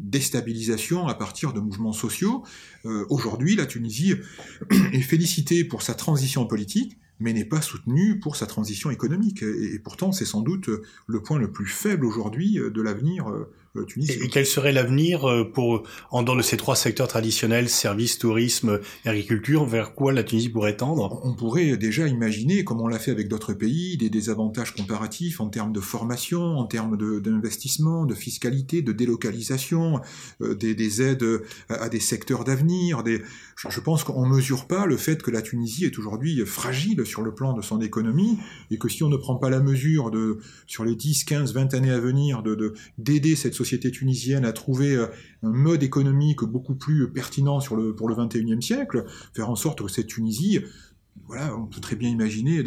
déstabilisation 0.00 1.06
à 1.06 1.14
partir 1.14 1.52
de 1.52 1.60
mouvements 1.60 1.92
sociaux. 1.92 2.44
Euh, 2.86 3.06
aujourd'hui, 3.08 3.56
la 3.56 3.66
Tunisie 3.66 4.14
est 4.92 5.00
félicitée 5.00 5.64
pour 5.64 5.82
sa 5.82 5.94
transition 5.94 6.46
politique, 6.46 6.98
mais 7.20 7.32
n'est 7.32 7.44
pas 7.44 7.60
soutenue 7.60 8.20
pour 8.20 8.36
sa 8.36 8.46
transition 8.46 8.90
économique. 8.90 9.42
Et, 9.42 9.78
pourtant, 9.78 10.12
c'est 10.12 10.24
sans 10.24 10.40
doute 10.40 10.70
le 11.06 11.22
point 11.22 11.38
le 11.38 11.50
plus 11.50 11.66
faible 11.66 12.06
aujourd'hui 12.06 12.54
de 12.58 12.82
l'avenir 12.82 13.26
euh, 13.76 13.84
et, 13.96 14.28
quel 14.28 14.46
serait 14.46 14.72
l'avenir 14.72 15.28
euh, 15.28 15.44
pour, 15.44 15.82
en 16.10 16.22
dehors 16.22 16.36
de 16.36 16.42
ces 16.42 16.56
trois 16.56 16.76
secteurs 16.76 17.08
traditionnels, 17.08 17.68
services, 17.68 18.18
tourisme, 18.18 18.80
agriculture, 19.04 19.66
vers 19.66 19.94
quoi 19.94 20.12
la 20.12 20.24
Tunisie 20.24 20.48
pourrait 20.48 20.76
tendre? 20.76 21.20
On 21.24 21.34
pourrait 21.34 21.76
déjà 21.76 22.06
imaginer, 22.06 22.64
comme 22.64 22.80
on 22.80 22.88
l'a 22.88 22.98
fait 22.98 23.10
avec 23.10 23.28
d'autres 23.28 23.52
pays, 23.52 23.96
des, 23.96 24.10
des, 24.10 24.30
avantages 24.30 24.74
comparatifs 24.74 25.40
en 25.40 25.48
termes 25.48 25.72
de 25.72 25.80
formation, 25.80 26.58
en 26.58 26.64
termes 26.64 26.96
d'investissement, 27.20 28.04
de, 28.04 28.14
fiscalité, 28.14 28.82
de 28.82 28.92
délocalisation, 28.92 30.00
euh, 30.40 30.54
des, 30.54 30.74
des, 30.74 31.02
aides 31.02 31.24
à, 31.68 31.88
des 31.88 32.00
secteurs 32.00 32.44
d'avenir. 32.44 33.02
Des... 33.02 33.22
Je, 33.56 33.68
je, 33.70 33.80
pense 33.80 34.04
qu'on 34.04 34.26
ne 34.26 34.34
mesure 34.34 34.66
pas 34.66 34.86
le 34.86 34.96
fait 34.96 35.22
que 35.22 35.30
la 35.30 35.42
Tunisie 35.42 35.84
est 35.84 35.98
aujourd'hui 35.98 36.44
fragile 36.46 37.04
sur 37.04 37.22
le 37.22 37.34
plan 37.34 37.52
de 37.52 37.62
son 37.62 37.80
économie 37.80 38.38
et 38.70 38.78
que 38.78 38.88
si 38.88 39.02
on 39.02 39.08
ne 39.08 39.16
prend 39.16 39.36
pas 39.36 39.50
la 39.50 39.60
mesure 39.60 40.10
de, 40.10 40.38
sur 40.66 40.84
les 40.84 40.94
10, 40.94 41.24
15, 41.24 41.54
20 41.54 41.74
années 41.74 41.90
à 41.90 42.00
venir 42.00 42.42
d'aider 42.98 43.30
de, 43.30 43.34
cette 43.34 43.54
société 43.58 43.90
tunisienne 43.90 44.44
a 44.44 44.52
trouvé 44.52 44.94
euh, 44.94 45.06
un 45.42 45.50
mode 45.50 45.82
économique 45.82 46.42
beaucoup 46.44 46.74
plus 46.74 47.12
pertinent 47.12 47.60
sur 47.60 47.76
le, 47.76 47.94
pour 47.94 48.08
le 48.08 48.14
21e 48.14 48.60
siècle, 48.60 49.04
faire 49.34 49.50
en 49.50 49.56
sorte 49.56 49.82
que 49.82 49.88
cette 49.88 50.06
Tunisie, 50.06 50.60
voilà, 51.26 51.56
on 51.56 51.66
peut 51.66 51.80
très 51.80 51.96
bien 51.96 52.08
imaginer, 52.08 52.62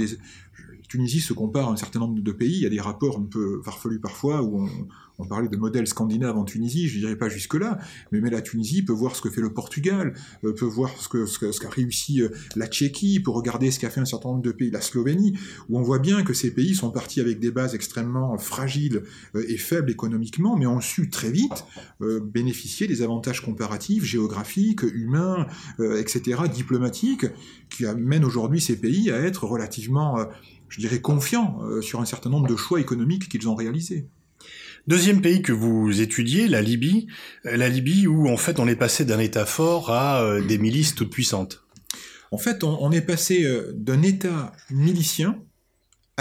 Tunisie 0.87 1.21
se 1.21 1.31
compare 1.31 1.69
à 1.69 1.71
un 1.71 1.77
certain 1.77 1.99
nombre 1.99 2.21
de 2.21 2.31
pays, 2.33 2.57
il 2.57 2.63
y 2.63 2.65
a 2.65 2.69
des 2.69 2.81
rapports 2.81 3.17
un 3.17 3.23
peu 3.23 3.61
farfelus 3.63 4.01
parfois 4.01 4.43
où 4.43 4.67
on, 4.67 4.87
on 5.21 5.27
parlait 5.27 5.47
de 5.47 5.57
modèle 5.57 5.85
scandinave 5.85 6.35
en 6.37 6.43
Tunisie, 6.43 6.87
je 6.87 6.95
ne 6.95 7.01
dirais 7.01 7.15
pas 7.15 7.29
jusque-là, 7.29 7.77
mais, 8.11 8.21
mais, 8.21 8.31
la 8.31 8.41
Tunisie 8.41 8.81
peut 8.81 8.93
voir 8.93 9.15
ce 9.15 9.21
que 9.21 9.29
fait 9.29 9.41
le 9.41 9.53
Portugal, 9.53 10.13
euh, 10.43 10.53
peut 10.53 10.65
voir 10.65 10.89
ce 10.99 11.07
qu'a 11.07 11.27
ce 11.27 11.51
ce 11.51 11.67
réussi 11.67 12.21
euh, 12.21 12.29
la 12.55 12.65
Tchéquie, 12.65 13.19
peut 13.19 13.29
regarder 13.29 13.69
ce 13.69 13.79
qu'a 13.79 13.91
fait 13.91 13.99
un 13.99 14.05
certain 14.05 14.29
nombre 14.29 14.41
de 14.41 14.51
pays, 14.51 14.71
la 14.71 14.81
Slovénie, 14.81 15.37
où 15.69 15.77
on 15.77 15.83
voit 15.83 15.99
bien 15.99 16.23
que 16.23 16.33
ces 16.33 16.51
pays 16.51 16.73
sont 16.73 16.89
partis 16.89 17.21
avec 17.21 17.39
des 17.39 17.51
bases 17.51 17.75
extrêmement 17.75 18.35
fragiles 18.39 19.03
euh, 19.35 19.45
et 19.47 19.57
faibles 19.57 19.91
économiquement, 19.91 20.57
mais 20.57 20.65
ont 20.65 20.81
su 20.81 21.09
très 21.09 21.31
vite 21.31 21.65
bénéficier 21.99 22.87
des 22.87 23.03
avantages 23.03 23.41
comparatifs, 23.41 24.03
géographiques, 24.03 24.81
humains, 24.81 25.45
etc., 25.79 26.41
diplomatiques, 26.51 27.25
qui 27.69 27.85
amènent 27.85 28.25
aujourd'hui 28.25 28.59
ces 28.59 28.75
pays 28.75 29.11
à 29.11 29.19
être 29.19 29.43
relativement, 29.43 30.17
je 30.69 30.79
dirais, 30.79 30.99
confiants 30.99 31.59
sur 31.81 32.01
un 32.01 32.05
certain 32.05 32.29
nombre 32.29 32.47
de 32.47 32.55
choix 32.55 32.79
économiques 32.79 33.29
qu'ils 33.29 33.47
ont 33.47 33.55
réalisés. 33.55 34.07
Deuxième 34.87 35.21
pays 35.21 35.41
que 35.41 35.51
vous 35.51 36.01
étudiez, 36.01 36.47
la 36.47 36.61
Libye, 36.61 37.07
euh, 37.45 37.55
la 37.55 37.69
Libye 37.69 38.07
où 38.07 38.27
en 38.27 38.37
fait 38.37 38.59
on 38.59 38.67
est 38.67 38.75
passé 38.75 39.05
d'un 39.05 39.19
État 39.19 39.45
fort 39.45 39.91
à 39.91 40.23
euh, 40.23 40.41
des 40.41 40.57
milices 40.57 40.95
toutes 40.95 41.11
puissantes. 41.11 41.63
En 42.31 42.37
fait, 42.37 42.63
on, 42.63 42.91
est 42.91 43.01
passé 43.01 43.43
euh, 43.43 43.73
d'un 43.75 44.01
État 44.01 44.53
milicien 44.69 45.37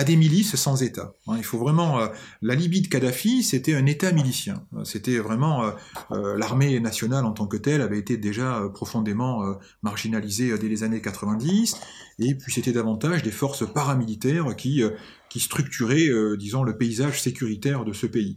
à 0.01 0.05
des 0.05 0.17
milices 0.17 0.57
sans 0.57 0.83
État. 0.83 1.13
Hein, 1.27 1.35
il 1.37 1.45
faut 1.45 1.59
vraiment 1.59 1.99
la 2.41 2.55
Libye 2.55 2.81
de 2.81 2.89
Kadhafi, 2.89 3.43
c'était 3.43 3.75
un 3.75 3.85
État 3.85 4.13
milicien. 4.13 4.65
C'était 4.85 5.19
vraiment 5.19 5.73
l'armée 6.11 6.81
nationale 6.81 7.25
en 7.25 7.33
tant 7.33 7.47
que 7.47 7.59
telle 7.59 7.83
avait 7.83 7.99
été 7.99 8.17
déjà 8.17 8.63
profondément 8.73 9.43
marginalisée 9.83 10.57
dès 10.59 10.69
les 10.69 10.83
années 10.85 11.03
90, 11.03 11.77
et 12.21 12.35
puis 12.35 12.53
c'était 12.53 12.73
davantage 12.73 13.23
des 13.23 13.31
forces 13.31 13.71
paramilitaires 13.71 14.57
qui 14.57 14.83
qui 15.31 15.41
structurait, 15.41 16.09
euh, 16.09 16.37
disons, 16.37 16.63
le 16.63 16.77
paysage 16.77 17.23
sécuritaire 17.23 17.87
de 17.87 17.95
ce 17.95 18.07
pays. 18.07 18.37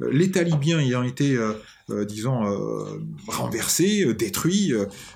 Euh, 0.00 0.10
L'État 0.10 0.42
libyen 0.42 0.78
ayant 0.78 1.02
été, 1.02 1.36
euh, 1.36 2.04
disons, 2.04 2.44
renversé, 3.26 4.14
détruit, 4.14 4.74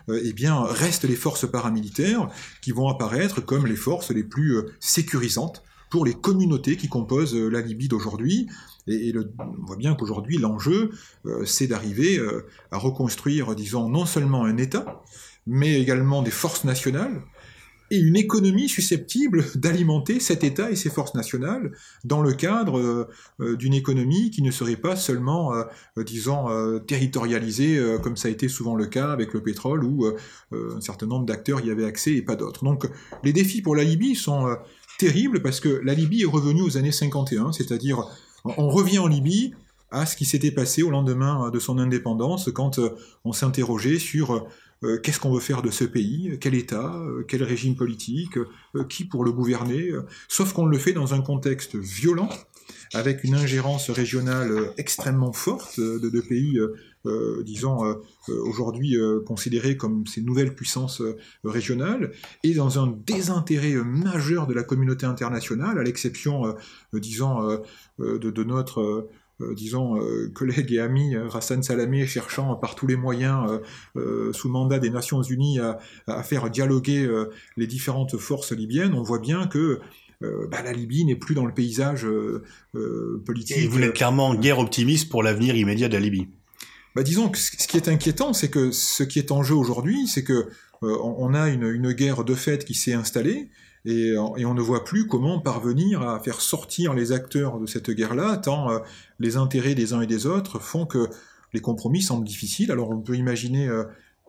eh 0.08 0.32
bien, 0.32 0.62
restent 0.62 1.04
les 1.04 1.16
forces 1.16 1.50
paramilitaires 1.50 2.30
qui 2.62 2.72
vont 2.72 2.88
apparaître 2.88 3.42
comme 3.42 3.66
les 3.66 3.76
forces 3.76 4.10
les 4.10 4.24
plus 4.24 4.56
sécurisantes 4.80 5.62
pour 5.92 6.04
les 6.04 6.14
communautés 6.14 6.76
qui 6.76 6.88
composent 6.88 7.36
la 7.36 7.60
Libye 7.60 7.86
d'aujourd'hui. 7.86 8.48
Et, 8.88 9.14
on 9.38 9.66
voit 9.66 9.76
bien 9.76 9.94
qu'aujourd'hui, 9.94 10.38
l'enjeu, 10.38 10.90
c'est 11.44 11.68
d'arriver 11.68 12.18
à 12.70 12.78
reconstruire, 12.78 13.54
disons, 13.54 13.88
non 13.88 14.06
seulement 14.06 14.44
un 14.44 14.56
État, 14.56 15.02
mais 15.46 15.80
également 15.80 16.22
des 16.22 16.30
forces 16.30 16.64
nationales 16.64 17.22
et 17.92 17.98
une 17.98 18.16
économie 18.16 18.70
susceptible 18.70 19.44
d'alimenter 19.54 20.18
cet 20.18 20.42
État 20.42 20.70
et 20.70 20.76
ses 20.76 20.88
forces 20.88 21.14
nationales 21.14 21.72
dans 22.04 22.22
le 22.22 22.32
cadre 22.32 22.78
euh, 22.78 23.08
euh, 23.40 23.56
d'une 23.56 23.74
économie 23.74 24.30
qui 24.30 24.40
ne 24.40 24.50
serait 24.50 24.76
pas 24.76 24.96
seulement, 24.96 25.52
euh, 25.54 25.64
disons, 26.02 26.48
territorialisée, 26.86 27.98
comme 28.02 28.16
ça 28.16 28.28
a 28.28 28.30
été 28.30 28.48
souvent 28.48 28.74
le 28.74 28.86
cas 28.86 29.12
avec 29.12 29.34
le 29.34 29.42
pétrole, 29.42 29.84
où 29.84 30.06
un 30.52 30.80
certain 30.80 31.06
nombre 31.06 31.26
d'acteurs 31.26 31.60
y 31.60 31.70
avaient 31.70 31.84
accès 31.84 32.12
et 32.12 32.22
pas 32.22 32.36
d'autres. 32.36 32.64
Donc 32.64 32.88
les 33.22 33.32
défis 33.32 33.60
pour 33.60 33.76
la 33.76 33.84
Libye 33.84 34.14
sont 34.14 34.56
terribles 35.02 35.42
parce 35.42 35.58
que 35.58 35.80
la 35.82 35.94
Libye 35.94 36.22
est 36.22 36.26
revenue 36.26 36.62
aux 36.62 36.76
années 36.76 36.92
51, 36.92 37.50
c'est-à-dire 37.50 38.04
on 38.44 38.68
revient 38.68 39.00
en 39.00 39.08
Libye 39.08 39.52
à 39.90 40.06
ce 40.06 40.16
qui 40.16 40.24
s'était 40.24 40.52
passé 40.52 40.84
au 40.84 40.90
lendemain 40.90 41.50
de 41.50 41.58
son 41.58 41.78
indépendance, 41.78 42.50
quand 42.54 42.78
on 43.24 43.32
s'interrogeait 43.32 43.98
sur 43.98 44.46
euh, 44.84 44.98
qu'est-ce 45.00 45.18
qu'on 45.18 45.32
veut 45.32 45.40
faire 45.40 45.60
de 45.60 45.70
ce 45.70 45.82
pays, 45.84 46.38
quel 46.40 46.54
État, 46.54 46.94
euh, 46.94 47.24
quel 47.26 47.42
régime 47.42 47.74
politique, 47.74 48.36
euh, 48.76 48.84
qui 48.88 49.04
pour 49.04 49.24
le 49.24 49.32
gouverner, 49.32 49.90
sauf 50.28 50.52
qu'on 50.52 50.66
le 50.66 50.78
fait 50.78 50.92
dans 50.92 51.14
un 51.14 51.20
contexte 51.20 51.74
violent, 51.74 52.30
avec 52.94 53.24
une 53.24 53.34
ingérence 53.34 53.90
régionale 53.90 54.72
extrêmement 54.76 55.32
forte 55.32 55.80
de, 55.80 56.08
deux 56.08 56.22
pays, 56.22 56.60
disons, 57.44 58.00
aujourd'hui 58.28 58.96
considérés 59.26 59.76
comme 59.76 60.06
ces 60.06 60.22
nouvelles 60.22 60.54
puissances 60.54 61.02
régionales, 61.44 62.12
et 62.42 62.54
dans 62.54 62.78
un 62.78 62.86
désintérêt 63.06 63.74
majeur 63.74 64.46
de 64.46 64.54
la 64.54 64.62
communauté 64.62 65.06
internationale, 65.06 65.78
à 65.78 65.82
l'exception, 65.82 66.54
disons, 66.92 67.58
de, 67.98 68.18
de, 68.18 68.44
notre 68.44 69.08
euh, 69.42 69.54
disons, 69.54 70.00
euh, 70.00 70.32
et 70.68 70.78
ami 70.78 71.14
euh, 71.14 71.28
Hassan 71.32 71.62
Salamé 71.62 72.06
cherchant 72.06 72.54
par 72.56 72.74
tous 72.74 72.86
les 72.86 72.96
moyens, 72.96 73.60
sous 74.32 74.48
mandat 74.48 74.78
des 74.78 74.90
Nations 74.90 75.22
Unies, 75.22 75.58
à, 76.06 76.22
faire 76.22 76.50
dialoguer 76.50 77.08
les 77.56 77.66
différentes 77.66 78.16
forces 78.16 78.52
libyennes, 78.52 78.94
on 78.94 79.02
voit 79.02 79.18
bien 79.18 79.46
que 79.46 79.80
bah, 80.20 80.62
la 80.62 80.72
Libye 80.72 81.04
n'est 81.04 81.16
plus 81.16 81.34
dans 81.34 81.46
le 81.46 81.54
paysage 81.54 82.06
politique. 83.24 83.56
Et 83.56 83.66
vous 83.66 83.80
êtes 83.82 83.94
clairement 83.94 84.28
en 84.28 84.34
guerre 84.34 84.58
optimiste 84.58 85.10
pour 85.10 85.22
l'avenir 85.22 85.56
immédiat 85.56 85.88
de 85.88 85.94
la 85.94 86.00
Libye. 86.00 86.28
Bah, 86.94 87.02
disons 87.02 87.28
que 87.28 87.38
ce 87.38 87.66
qui 87.66 87.76
est 87.76 87.88
inquiétant, 87.88 88.32
c'est 88.32 88.50
que 88.50 88.70
ce 88.70 89.02
qui 89.02 89.18
est 89.18 89.32
en 89.32 89.42
jeu 89.42 89.54
aujourd'hui, 89.54 90.06
c'est 90.06 90.24
que 90.24 90.48
on 90.82 91.32
a 91.32 91.48
une, 91.48 91.62
une, 91.62 91.92
guerre 91.92 92.24
de 92.24 92.34
fait 92.34 92.64
qui 92.64 92.74
s'est 92.74 92.92
installée, 92.92 93.50
et, 93.84 94.16
on 94.16 94.54
ne 94.54 94.60
voit 94.60 94.84
plus 94.84 95.06
comment 95.06 95.40
parvenir 95.40 96.02
à 96.02 96.20
faire 96.20 96.40
sortir 96.40 96.94
les 96.94 97.12
acteurs 97.12 97.58
de 97.58 97.66
cette 97.66 97.90
guerre-là, 97.90 98.36
tant 98.36 98.70
euh, 98.70 98.78
les 99.18 99.36
intérêts 99.36 99.74
des 99.74 99.92
uns 99.92 100.02
et 100.02 100.06
des 100.06 100.26
autres 100.26 100.60
font 100.60 100.86
que 100.86 101.08
les 101.52 101.60
compromis 101.60 102.02
semblent 102.02 102.26
difficiles. 102.26 102.70
Alors 102.70 102.90
on 102.90 103.00
peut 103.00 103.16
imaginer 103.16 103.68
euh, 103.68 103.84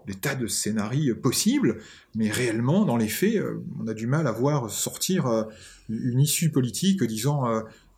des 0.08 0.16
tas 0.16 0.36
de 0.36 0.48
scénarios 0.48 1.16
possibles, 1.16 1.78
mais 2.16 2.32
réellement, 2.32 2.84
dans 2.84 2.98
les 2.98 3.08
faits, 3.08 3.36
euh, 3.36 3.64
on 3.80 3.88
a 3.88 3.94
du 3.94 4.08
mal 4.08 4.26
à 4.26 4.32
voir 4.32 4.72
sortir 4.72 5.46
une 5.88 6.20
issue 6.20 6.50
politique, 6.50 7.04
disons, 7.04 7.44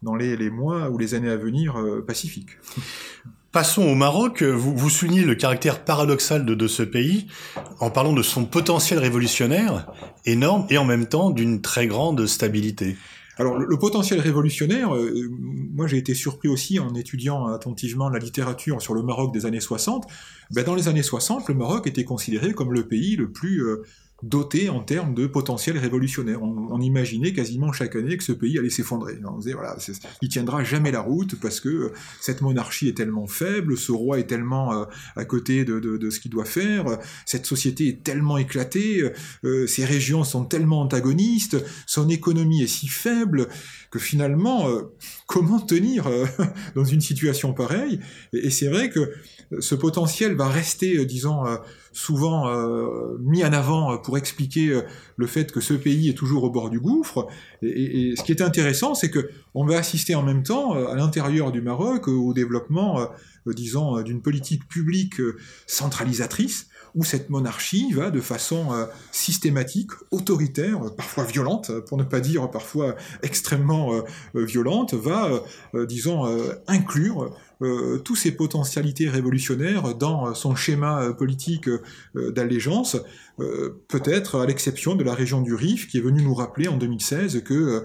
dans 0.06 0.16
les, 0.16 0.38
les, 0.38 0.50
mois 0.50 0.90
ou 0.90 0.98
les 0.98 1.14
années 1.16 1.30
à 1.30 1.36
venir 1.36 1.76
pacifiques. 2.08 2.52
Passons 3.52 3.84
au 3.84 3.96
Maroc. 3.96 4.44
Vous, 4.44 4.76
vous 4.76 4.90
soulignez 4.90 5.24
le 5.24 5.36
caractère 5.36 5.84
paradoxal 5.84 6.46
de, 6.46 6.56
de, 6.56 6.68
ce 6.68 6.84
pays 6.84 7.28
en 7.80 7.90
parlant 7.90 8.14
de 8.14 8.22
son 8.22 8.46
potentiel 8.46 9.00
révolutionnaire 9.00 9.88
énorme 10.26 10.68
et 10.70 10.78
en 10.78 10.86
même 10.86 11.08
temps 11.08 11.30
d'une 11.30 11.62
très 11.62 11.88
grande 11.88 12.26
stabilité. 12.26 12.96
Alors 13.38 13.58
le, 13.58 13.78
potentiel 13.78 14.20
révolutionnaire, 14.22 14.96
euh, 14.96 15.28
moi 15.30 15.88
j'ai 15.88 15.98
été 15.98 16.14
surpris 16.14 16.48
aussi 16.48 16.80
en 16.80 16.96
étudiant 16.96 17.48
attentivement 17.48 18.10
la 18.10 18.20
littérature 18.20 18.82
sur 18.82 18.94
le 18.94 19.04
Maroc 19.04 19.34
des 19.34 19.46
années 19.46 19.60
60. 19.60 20.06
Ben, 20.52 20.64
dans 20.64 20.76
les 20.76 20.88
années 20.88 21.04
60, 21.04 21.50
le 21.50 21.56
Maroc 21.56 21.86
était 21.86 22.06
considéré 22.06 22.54
comme 22.54 22.72
le 22.72 22.88
pays 22.88 23.18
le 23.18 23.30
plus 23.30 23.62
euh, 23.66 23.84
doté 24.24 24.70
en 24.70 24.80
termes 24.80 25.14
de 25.14 25.28
potentiel 25.28 25.78
révolutionnaire. 25.78 26.42
On, 26.42 26.80
imaginait 26.80 27.34
quasiment 27.34 27.72
chaque 27.72 27.96
année 27.96 28.18
que 28.18 28.24
ce 28.24 28.32
pays 28.32 28.60
allait 28.60 28.70
s'effondrer. 28.70 29.18
On 29.26 29.38
disait, 29.38 29.54
voilà, 29.54 29.78
il 30.22 30.30
tiendra 30.30 30.64
jamais 30.64 30.92
la 30.92 31.02
route 31.02 31.40
parce 31.40 31.60
que 31.60 31.70
euh, 31.70 31.94
cette 32.22 32.42
monarchie 32.42 32.88
est 32.88 32.98
tellement 32.98 33.28
faible, 33.28 33.78
ce 33.78 33.92
roi 33.92 34.20
est 34.20 34.28
tellement 34.28 34.74
euh, 34.74 34.86
à 35.16 35.26
côté 35.26 35.66
de, 35.66 35.80
de, 35.80 35.98
de 35.98 36.10
ce 36.10 36.20
qu'il 36.20 36.32
doit 36.32 36.46
faire, 36.46 37.00
cette 37.26 37.46
société 37.46 37.88
est 37.88 38.04
tellement 38.04 38.38
éclatée, 38.38 39.10
euh, 39.46 39.68
ces 39.68 39.86
régions 39.86 40.24
sont 40.24 40.46
tellement 40.46 40.82
antagonistes, 40.82 41.58
son 41.88 42.10
économie 42.10 42.62
est 42.62 42.68
si 42.68 42.88
faible 42.88 43.48
que 43.96 44.00
finalement, 44.00 44.68
comment 45.26 45.60
tenir 45.60 46.10
dans 46.76 46.84
une 46.84 47.02
situation 47.02 47.54
pareille? 47.54 48.00
Et, 48.34 48.48
et 48.48 48.50
c'est 48.50 48.68
vrai 48.68 48.90
que 48.90 49.14
ce 49.60 49.76
potentiel 49.76 50.36
va 50.36 50.50
rester, 50.50 51.06
disons, 51.06 51.46
souvent 51.96 52.50
euh, 52.50 53.18
mis 53.22 53.44
en 53.46 53.54
avant 53.54 53.94
euh, 53.94 53.98
pour 53.98 54.18
expliquer 54.18 54.68
euh, 54.68 54.82
le 55.16 55.28
fait 55.28 55.54
que 55.54 55.62
ce 55.62 55.74
pays 55.74 56.10
est 56.10 56.14
toujours 56.14 56.44
au 56.44 56.50
bord 56.50 56.70
du 56.70 56.80
gouffre. 56.80 57.28
Et, 57.62 58.14
ce 58.18 58.24
qui 58.24 58.34
est 58.34 58.42
intéressant, 58.42 58.96
c'est 58.96 59.10
que 59.10 59.30
on 59.54 59.66
va 59.66 59.78
assister 59.78 60.14
en 60.14 60.22
même 60.22 60.44
temps 60.44 60.74
à 60.74 60.96
l'intérieur 60.96 61.54
du 61.54 61.62
Maroc 61.62 62.10
au 62.10 62.34
développement, 62.34 63.08
disons, 63.48 64.02
d'une 64.02 64.22
politique 64.22 64.68
publique 64.68 65.22
centralisatrice 65.68 66.68
où 66.96 67.04
cette 67.04 67.30
monarchie 67.30 67.92
va 67.92 68.10
de 68.10 68.22
façon 68.22 68.88
systématique, 69.12 69.92
autoritaire, 70.12 70.80
parfois 70.96 71.26
violente, 71.26 71.70
pour 71.88 71.98
ne 71.98 72.04
pas 72.04 72.22
dire 72.22 72.50
parfois 72.50 72.96
extrêmement 73.22 73.92
violente, 74.34 74.94
va, 74.94 75.44
disons, 75.88 76.26
inclure 76.68 77.36
euh, 77.62 78.00
tous 78.00 78.16
ces 78.16 78.32
potentialités 78.32 79.08
révolutionnaires 79.08 79.96
dans 79.96 80.34
son 80.34 80.56
schéma 80.56 81.02
euh, 81.02 81.14
politique 81.14 81.70
euh, 81.70 82.32
d'allégeance, 82.32 82.98
peut-être 83.90 84.40
à 84.40 84.46
l'exception 84.46 84.96
de 84.96 85.04
la 85.04 85.14
région 85.14 85.42
du 85.42 85.54
Rif, 85.54 85.88
qui 85.88 85.98
est 85.98 86.02
venue 86.02 86.22
nous 86.22 86.34
rappeler 86.34 86.70
en 86.70 86.78
2016 86.78 87.44
que 87.44 87.54
euh, 87.54 87.82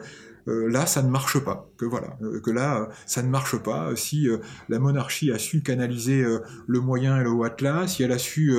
là 0.68 0.86
ça 0.86 1.02
ne 1.02 1.08
marche 1.08 1.38
pas, 1.38 1.70
que 1.76 1.84
voilà, 1.84 2.16
euh, 2.22 2.40
que 2.40 2.50
là 2.50 2.88
ça 3.06 3.22
ne 3.22 3.28
marche 3.28 3.56
pas. 3.56 3.94
Si 3.96 4.28
euh, 4.28 4.38
la 4.68 4.78
monarchie 4.78 5.32
a 5.32 5.38
su 5.38 5.62
canaliser 5.62 6.24
le 6.66 6.80
moyen 6.80 7.20
et 7.20 7.24
le 7.24 7.30
haut 7.30 7.44
atlas, 7.44 7.94
si 7.94 8.02
elle 8.02 8.12
a 8.12 8.18
su 8.18 8.54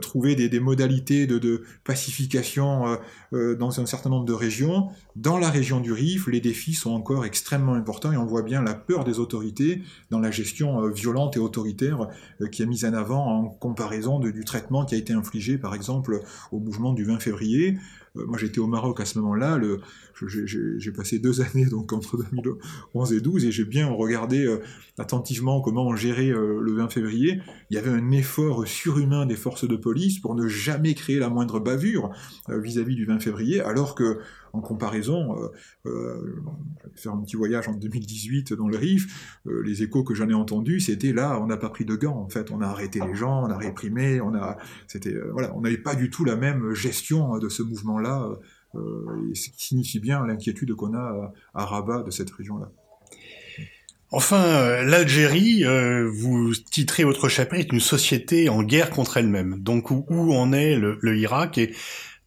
trouver 0.00 0.34
des, 0.34 0.60
modalités 0.60 1.26
de, 1.26 1.62
pacification 1.84 2.98
dans 3.32 3.80
un 3.80 3.86
certain 3.86 4.10
nombre 4.10 4.24
de 4.24 4.32
régions, 4.32 4.90
dans 5.16 5.38
la 5.38 5.50
région 5.50 5.80
du 5.80 5.92
Rif, 5.92 6.26
les 6.26 6.40
défis 6.40 6.74
sont 6.74 6.92
encore 6.92 7.24
extrêmement 7.24 7.74
importants 7.74 8.12
et 8.12 8.16
on 8.16 8.24
voit 8.24 8.42
bien 8.42 8.62
la 8.62 8.74
peur 8.74 9.04
des 9.04 9.18
autorités 9.18 9.82
dans 10.10 10.20
la 10.20 10.30
gestion 10.30 10.88
violente 10.88 11.36
et 11.36 11.40
autoritaire 11.40 12.08
qui 12.50 12.62
est 12.62 12.66
mise 12.66 12.84
en 12.84 12.94
avant 12.94 13.26
en 13.26 13.48
comparaison 13.48 14.18
du 14.18 14.44
traitement 14.44 14.84
qui 14.84 14.94
a 14.94 14.98
été 14.98 15.12
infligé 15.12 15.58
par 15.58 15.74
exemple 15.74 16.20
au 16.50 16.60
mouvement 16.60 16.92
du 16.92 17.04
20 17.04 17.20
février. 17.20 17.78
moi 18.14 18.38
j'étais 18.38 18.58
au 18.58 18.66
Maroc 18.66 19.00
à 19.00 19.04
ce 19.04 19.18
moment-là, 19.18 19.60
j'ai 20.26 20.92
passé 20.92 21.18
deux 21.18 21.40
années 21.42 21.66
donc 21.66 21.92
entre 21.92 22.16
2011 22.16 23.12
et 23.12 23.20
12 23.20 23.44
et 23.44 23.52
j'ai 23.52 23.64
bien 23.64 23.88
regardé 23.88 24.44
euh, 24.44 24.62
attentivement 24.98 25.60
comment 25.60 25.86
on 25.86 25.96
gérait 25.96 26.30
euh, 26.30 26.60
le 26.60 26.72
20 26.72 26.88
février. 26.88 27.40
Il 27.70 27.74
y 27.74 27.78
avait 27.78 27.90
un 27.90 28.10
effort 28.12 28.66
surhumain 28.66 29.26
des 29.26 29.36
forces 29.36 29.66
de 29.66 29.76
police 29.76 30.20
pour 30.20 30.34
ne 30.34 30.48
jamais 30.48 30.94
créer 30.94 31.18
la 31.18 31.28
moindre 31.28 31.60
bavure 31.60 32.10
vis 32.48 32.78
à 32.78 32.82
-vis 32.82 32.94
du 32.94 33.04
20 33.04 33.20
février, 33.20 33.60
alors 33.60 33.94
que 33.94 34.18
en 34.52 34.60
comparaison, 34.60 35.36
euh, 35.38 35.48
euh, 35.86 36.42
faire 36.94 37.12
un 37.12 37.22
petit 37.22 37.36
voyage 37.36 37.68
en 37.68 37.72
2018 37.72 38.52
dans 38.52 38.68
le 38.68 38.76
Rif, 38.76 39.38
euh, 39.46 39.62
les 39.64 39.82
échos 39.82 40.04
que 40.04 40.14
j'en 40.14 40.28
ai 40.28 40.34
entendus, 40.34 40.80
c'était 40.80 41.12
là, 41.12 41.40
on 41.40 41.46
n'a 41.46 41.56
pas 41.56 41.70
pris 41.70 41.84
de 41.84 41.96
gants, 41.96 42.18
en 42.18 42.28
fait, 42.28 42.50
on 42.50 42.60
a 42.60 42.66
arrêté 42.66 43.00
les 43.06 43.14
gens, 43.14 43.44
on 43.44 43.50
a 43.50 43.56
réprimé, 43.56 44.20
on 44.20 44.34
a, 44.34 44.58
c'était, 44.86 45.14
voilà, 45.32 45.54
on 45.56 45.62
n'avait 45.62 45.78
pas 45.78 45.94
du 45.94 46.10
tout 46.10 46.24
la 46.24 46.36
même 46.36 46.74
gestion 46.74 47.38
de 47.38 47.48
ce 47.48 47.62
mouvement-là, 47.62 48.28
ce 48.74 49.50
qui 49.50 49.66
signifie 49.66 50.00
bien 50.00 50.26
l'inquiétude 50.26 50.74
qu'on 50.74 50.94
a 50.94 51.32
à, 51.54 51.64
Rabat 51.64 52.02
de 52.02 52.10
cette 52.10 52.30
région-là. 52.30 52.70
Enfin, 54.10 54.82
l'Algérie, 54.84 55.64
vous 56.12 56.52
titrez 56.54 57.04
votre 57.04 57.28
chapitre, 57.28 57.72
une 57.72 57.80
société 57.80 58.48
en 58.48 58.62
guerre 58.62 58.90
contre 58.90 59.16
elle-même. 59.16 59.60
Donc 59.60 59.90
où, 59.90 60.04
où 60.08 60.34
en 60.34 60.52
est 60.52 60.76
le, 60.76 60.98
le 61.00 61.16
Irak 61.16 61.58
et 61.58 61.74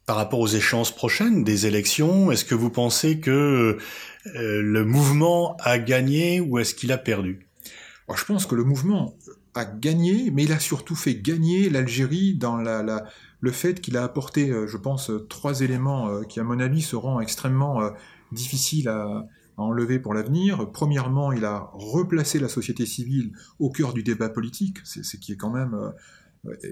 par 0.06 0.16
rapport 0.16 0.38
aux 0.38 0.46
échéances 0.46 0.94
prochaines 0.94 1.42
des 1.42 1.66
élections, 1.66 2.30
est-ce 2.30 2.44
que 2.44 2.54
vous 2.54 2.70
pensez 2.70 3.18
que 3.18 3.76
euh, 4.36 4.62
le 4.62 4.84
mouvement 4.84 5.56
a 5.58 5.78
gagné 5.78 6.40
ou 6.40 6.58
est-ce 6.58 6.74
qu'il 6.74 6.92
a 6.92 6.98
perdu? 6.98 7.48
Je 8.14 8.24
pense 8.24 8.46
que 8.46 8.54
le 8.54 8.62
mouvement 8.62 9.16
a 9.54 9.64
gagné, 9.64 10.30
mais 10.30 10.44
il 10.44 10.52
a 10.52 10.60
surtout 10.60 10.94
fait 10.94 11.16
gagner 11.16 11.68
l'Algérie 11.68 12.36
dans 12.36 12.56
la, 12.56 13.04
le 13.40 13.50
fait 13.50 13.80
qu'il 13.80 13.96
a 13.96 14.04
apporté, 14.04 14.50
euh, 14.50 14.68
je 14.68 14.76
pense, 14.76 15.10
trois 15.28 15.60
éléments 15.60 16.08
euh, 16.08 16.22
qui, 16.22 16.38
à 16.38 16.44
mon 16.44 16.60
avis, 16.60 16.82
seront 16.82 17.18
extrêmement 17.18 17.80
difficiles 18.30 18.88
à, 18.88 19.26
enlever 19.58 19.98
pour 19.98 20.12
l'avenir. 20.12 20.70
Premièrement, 20.70 21.32
il 21.32 21.46
a 21.46 21.70
replacé 21.72 22.38
la 22.38 22.48
société 22.48 22.84
civile 22.84 23.32
au 23.58 23.70
cœur 23.70 23.94
du 23.94 24.02
débat 24.02 24.28
politique, 24.28 24.76
c'est 24.84 25.02
ce 25.02 25.16
qui 25.16 25.32
est 25.32 25.36
quand 25.36 25.50
même 25.50 25.74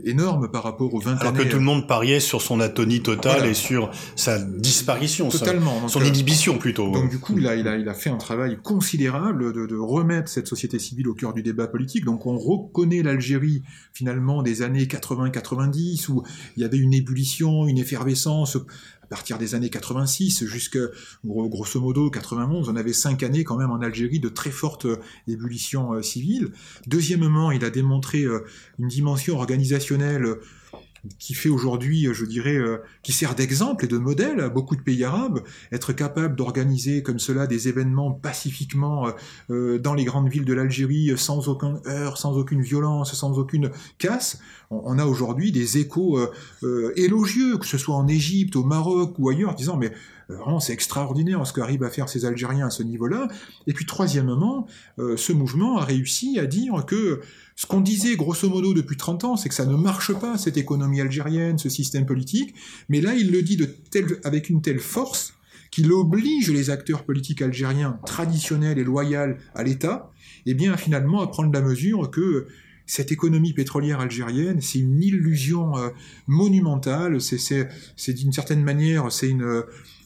énorme 0.04 0.48
par 0.50 0.62
rapport 0.62 0.92
aux 0.94 1.00
20 1.00 1.16
Alors 1.16 1.32
que 1.32 1.42
tout 1.42 1.56
le 1.56 1.62
monde 1.62 1.86
pariait 1.86 2.20
sur 2.20 2.42
son 2.42 2.60
atonie 2.60 3.02
totale 3.02 3.46
et 3.46 3.54
sur 3.54 3.90
sa 4.16 4.38
disparition, 4.38 5.28
Totalement. 5.28 5.88
son 5.88 6.02
inhibition 6.02 6.58
plutôt. 6.58 6.90
Donc 6.90 7.10
du 7.10 7.18
coup, 7.18 7.34
il 7.38 7.46
a, 7.46 7.56
il 7.56 7.68
a, 7.68 7.76
il 7.76 7.88
a 7.88 7.94
fait 7.94 8.10
un 8.10 8.16
travail 8.16 8.58
considérable 8.62 9.52
de, 9.52 9.66
de, 9.66 9.76
remettre 9.76 10.28
cette 10.28 10.46
société 10.46 10.78
civile 10.78 11.08
au 11.08 11.14
cœur 11.14 11.32
du 11.32 11.42
débat 11.42 11.66
politique. 11.66 12.04
Donc 12.04 12.26
on 12.26 12.38
reconnaît 12.38 13.02
l'Algérie 13.02 13.62
finalement 13.92 14.42
des 14.42 14.62
années 14.62 14.84
80-90 14.84 16.08
où 16.10 16.22
il 16.56 16.62
y 16.62 16.64
avait 16.64 16.78
une 16.78 16.94
ébullition, 16.94 17.66
une 17.66 17.78
effervescence 17.78 18.58
à 19.04 19.06
partir 19.06 19.36
des 19.36 19.54
années 19.54 19.68
86 19.68 20.46
jusqu'à 20.46 20.80
grosso 21.24 21.78
modo 21.78 22.10
91, 22.10 22.70
on 22.70 22.76
avait 22.76 22.94
cinq 22.94 23.22
années 23.22 23.44
quand 23.44 23.56
même 23.56 23.70
en 23.70 23.82
Algérie 23.82 24.18
de 24.18 24.30
très 24.30 24.50
forte 24.50 24.86
ébullition 25.28 26.02
civile. 26.02 26.52
Deuxièmement, 26.86 27.52
il 27.52 27.64
a 27.66 27.70
démontré 27.70 28.24
une 28.78 28.88
dimension 28.88 29.36
organisationnelle 29.36 30.36
qui 31.18 31.34
fait 31.34 31.48
aujourd'hui, 31.48 32.08
je 32.12 32.24
dirais, 32.24 32.56
euh, 32.56 32.78
qui 33.02 33.12
sert 33.12 33.34
d'exemple 33.34 33.84
et 33.84 33.88
de 33.88 33.98
modèle 33.98 34.40
à 34.40 34.48
beaucoup 34.48 34.76
de 34.76 34.80
pays 34.80 35.04
arabes, 35.04 35.40
être 35.72 35.92
capable 35.92 36.36
d'organiser 36.36 37.02
comme 37.02 37.18
cela 37.18 37.46
des 37.46 37.68
événements 37.68 38.12
pacifiquement 38.12 39.06
euh, 39.06 39.10
euh, 39.50 39.78
dans 39.78 39.94
les 39.94 40.04
grandes 40.04 40.28
villes 40.28 40.44
de 40.44 40.54
l'Algérie, 40.54 41.12
sans 41.16 41.48
aucun 41.48 41.80
heurt, 41.86 42.16
sans 42.16 42.36
aucune 42.36 42.62
violence, 42.62 43.14
sans 43.14 43.38
aucune 43.38 43.70
casse. 43.98 44.40
On, 44.70 44.98
a 44.98 45.04
aujourd'hui 45.04 45.52
des 45.52 45.78
échos 45.78 46.18
élogieux, 46.96 47.58
que 47.58 47.66
ce 47.66 47.78
soit 47.78 47.94
en 47.94 48.08
Égypte, 48.08 48.56
au 48.56 48.64
Maroc 48.64 49.14
ou 49.18 49.28
ailleurs, 49.28 49.54
disant 49.54 49.76
mais 49.76 49.92
Vraiment, 50.28 50.60
c'est 50.60 50.72
extraordinaire 50.72 51.46
ce 51.46 51.52
qu'arrivent 51.52 51.84
à 51.84 51.90
faire 51.90 52.08
ces 52.08 52.24
Algériens 52.24 52.66
à 52.66 52.70
ce 52.70 52.82
niveau-là. 52.82 53.28
Et 53.66 53.72
puis, 53.72 53.86
troisièmement, 53.86 54.66
ce 54.98 55.32
mouvement 55.32 55.78
a 55.78 55.84
réussi 55.84 56.38
à 56.38 56.46
dire 56.46 56.84
que 56.86 57.20
ce 57.56 57.66
qu'on 57.66 57.80
disait 57.80 58.16
grosso 58.16 58.48
modo 58.48 58.74
depuis 58.74 58.96
30 58.96 59.24
ans, 59.24 59.36
c'est 59.36 59.48
que 59.48 59.54
ça 59.54 59.66
ne 59.66 59.76
marche 59.76 60.12
pas, 60.12 60.36
cette 60.38 60.56
économie 60.56 61.00
algérienne, 61.00 61.58
ce 61.58 61.68
système 61.68 62.04
politique, 62.04 62.54
mais 62.88 63.00
là 63.00 63.14
il 63.14 63.30
le 63.30 63.42
dit 63.42 63.56
de 63.56 63.68
avec 64.24 64.50
une 64.50 64.60
telle 64.60 64.80
force 64.80 65.34
qu'il 65.70 65.92
oblige 65.92 66.50
les 66.50 66.70
acteurs 66.70 67.04
politiques 67.04 67.42
algériens 67.42 67.98
traditionnels 68.06 68.78
et 68.78 68.84
loyaux 68.84 69.34
à 69.54 69.62
l'État, 69.62 70.10
eh 70.46 70.54
bien 70.54 70.76
finalement 70.76 71.20
à 71.20 71.26
prendre 71.26 71.52
la 71.52 71.60
mesure 71.60 72.10
que 72.10 72.46
cette 72.86 73.12
économie 73.12 73.54
pétrolière 73.54 74.00
algérienne, 74.00 74.60
c'est 74.60 74.78
une 74.78 75.02
illusion 75.02 75.76
euh, 75.76 75.88
monumentale, 76.26 77.20
c'est 77.20 78.12
d'une 78.12 78.32
certaine 78.32 78.62
manière, 78.62 79.10
c'est 79.10 79.30
une... 79.30 79.62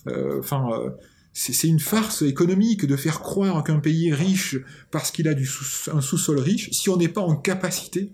Euh, 0.08 0.38
enfin, 0.40 0.68
euh, 0.72 0.90
c'est 1.32 1.68
une 1.68 1.80
farce 1.80 2.22
économique 2.22 2.84
de 2.86 2.96
faire 2.96 3.20
croire 3.20 3.62
qu'un 3.62 3.78
pays 3.78 4.08
est 4.08 4.14
riche 4.14 4.56
parce 4.90 5.10
qu'il 5.10 5.28
a 5.28 5.34
un 5.92 6.00
sous-sol 6.00 6.38
riche, 6.38 6.70
si 6.72 6.88
on 6.90 6.96
n'est 6.96 7.08
pas 7.08 7.20
en 7.20 7.36
capacité 7.36 8.12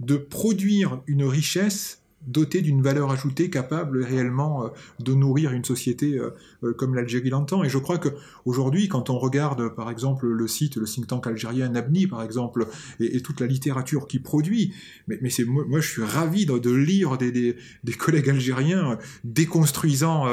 de 0.00 0.16
produire 0.16 1.00
une 1.06 1.24
richesse 1.24 2.02
doté 2.28 2.60
d'une 2.60 2.82
valeur 2.82 3.10
ajoutée 3.10 3.50
capable 3.50 4.02
réellement 4.02 4.64
euh, 4.64 4.68
de 5.00 5.14
nourrir 5.14 5.52
une 5.52 5.64
société 5.64 6.18
euh, 6.18 6.30
euh, 6.62 6.74
comme 6.74 6.94
l'Algérie 6.94 7.30
l'entend. 7.30 7.64
Et 7.64 7.68
je 7.68 7.78
crois 7.78 7.98
que 7.98 8.10
aujourd'hui, 8.44 8.88
quand 8.88 9.10
on 9.10 9.18
regarde 9.18 9.74
par 9.74 9.90
exemple 9.90 10.26
le 10.26 10.46
site, 10.46 10.76
le 10.76 10.84
think 10.84 11.06
tank 11.06 11.26
algérien 11.26 11.70
Nabni 11.70 12.06
par 12.06 12.22
exemple, 12.22 12.68
et, 13.00 13.20
toute 13.22 13.40
la 13.40 13.46
littérature 13.46 14.06
qui 14.06 14.18
produit, 14.18 14.74
mais, 15.08 15.30
c'est 15.30 15.44
moi, 15.44 15.80
je 15.80 15.88
suis 15.88 16.04
ravi 16.04 16.46
de, 16.46 16.70
lire 16.70 17.16
des, 17.16 17.56
des, 17.84 17.92
collègues 17.92 18.28
algériens 18.28 18.98
déconstruisant 19.24 20.26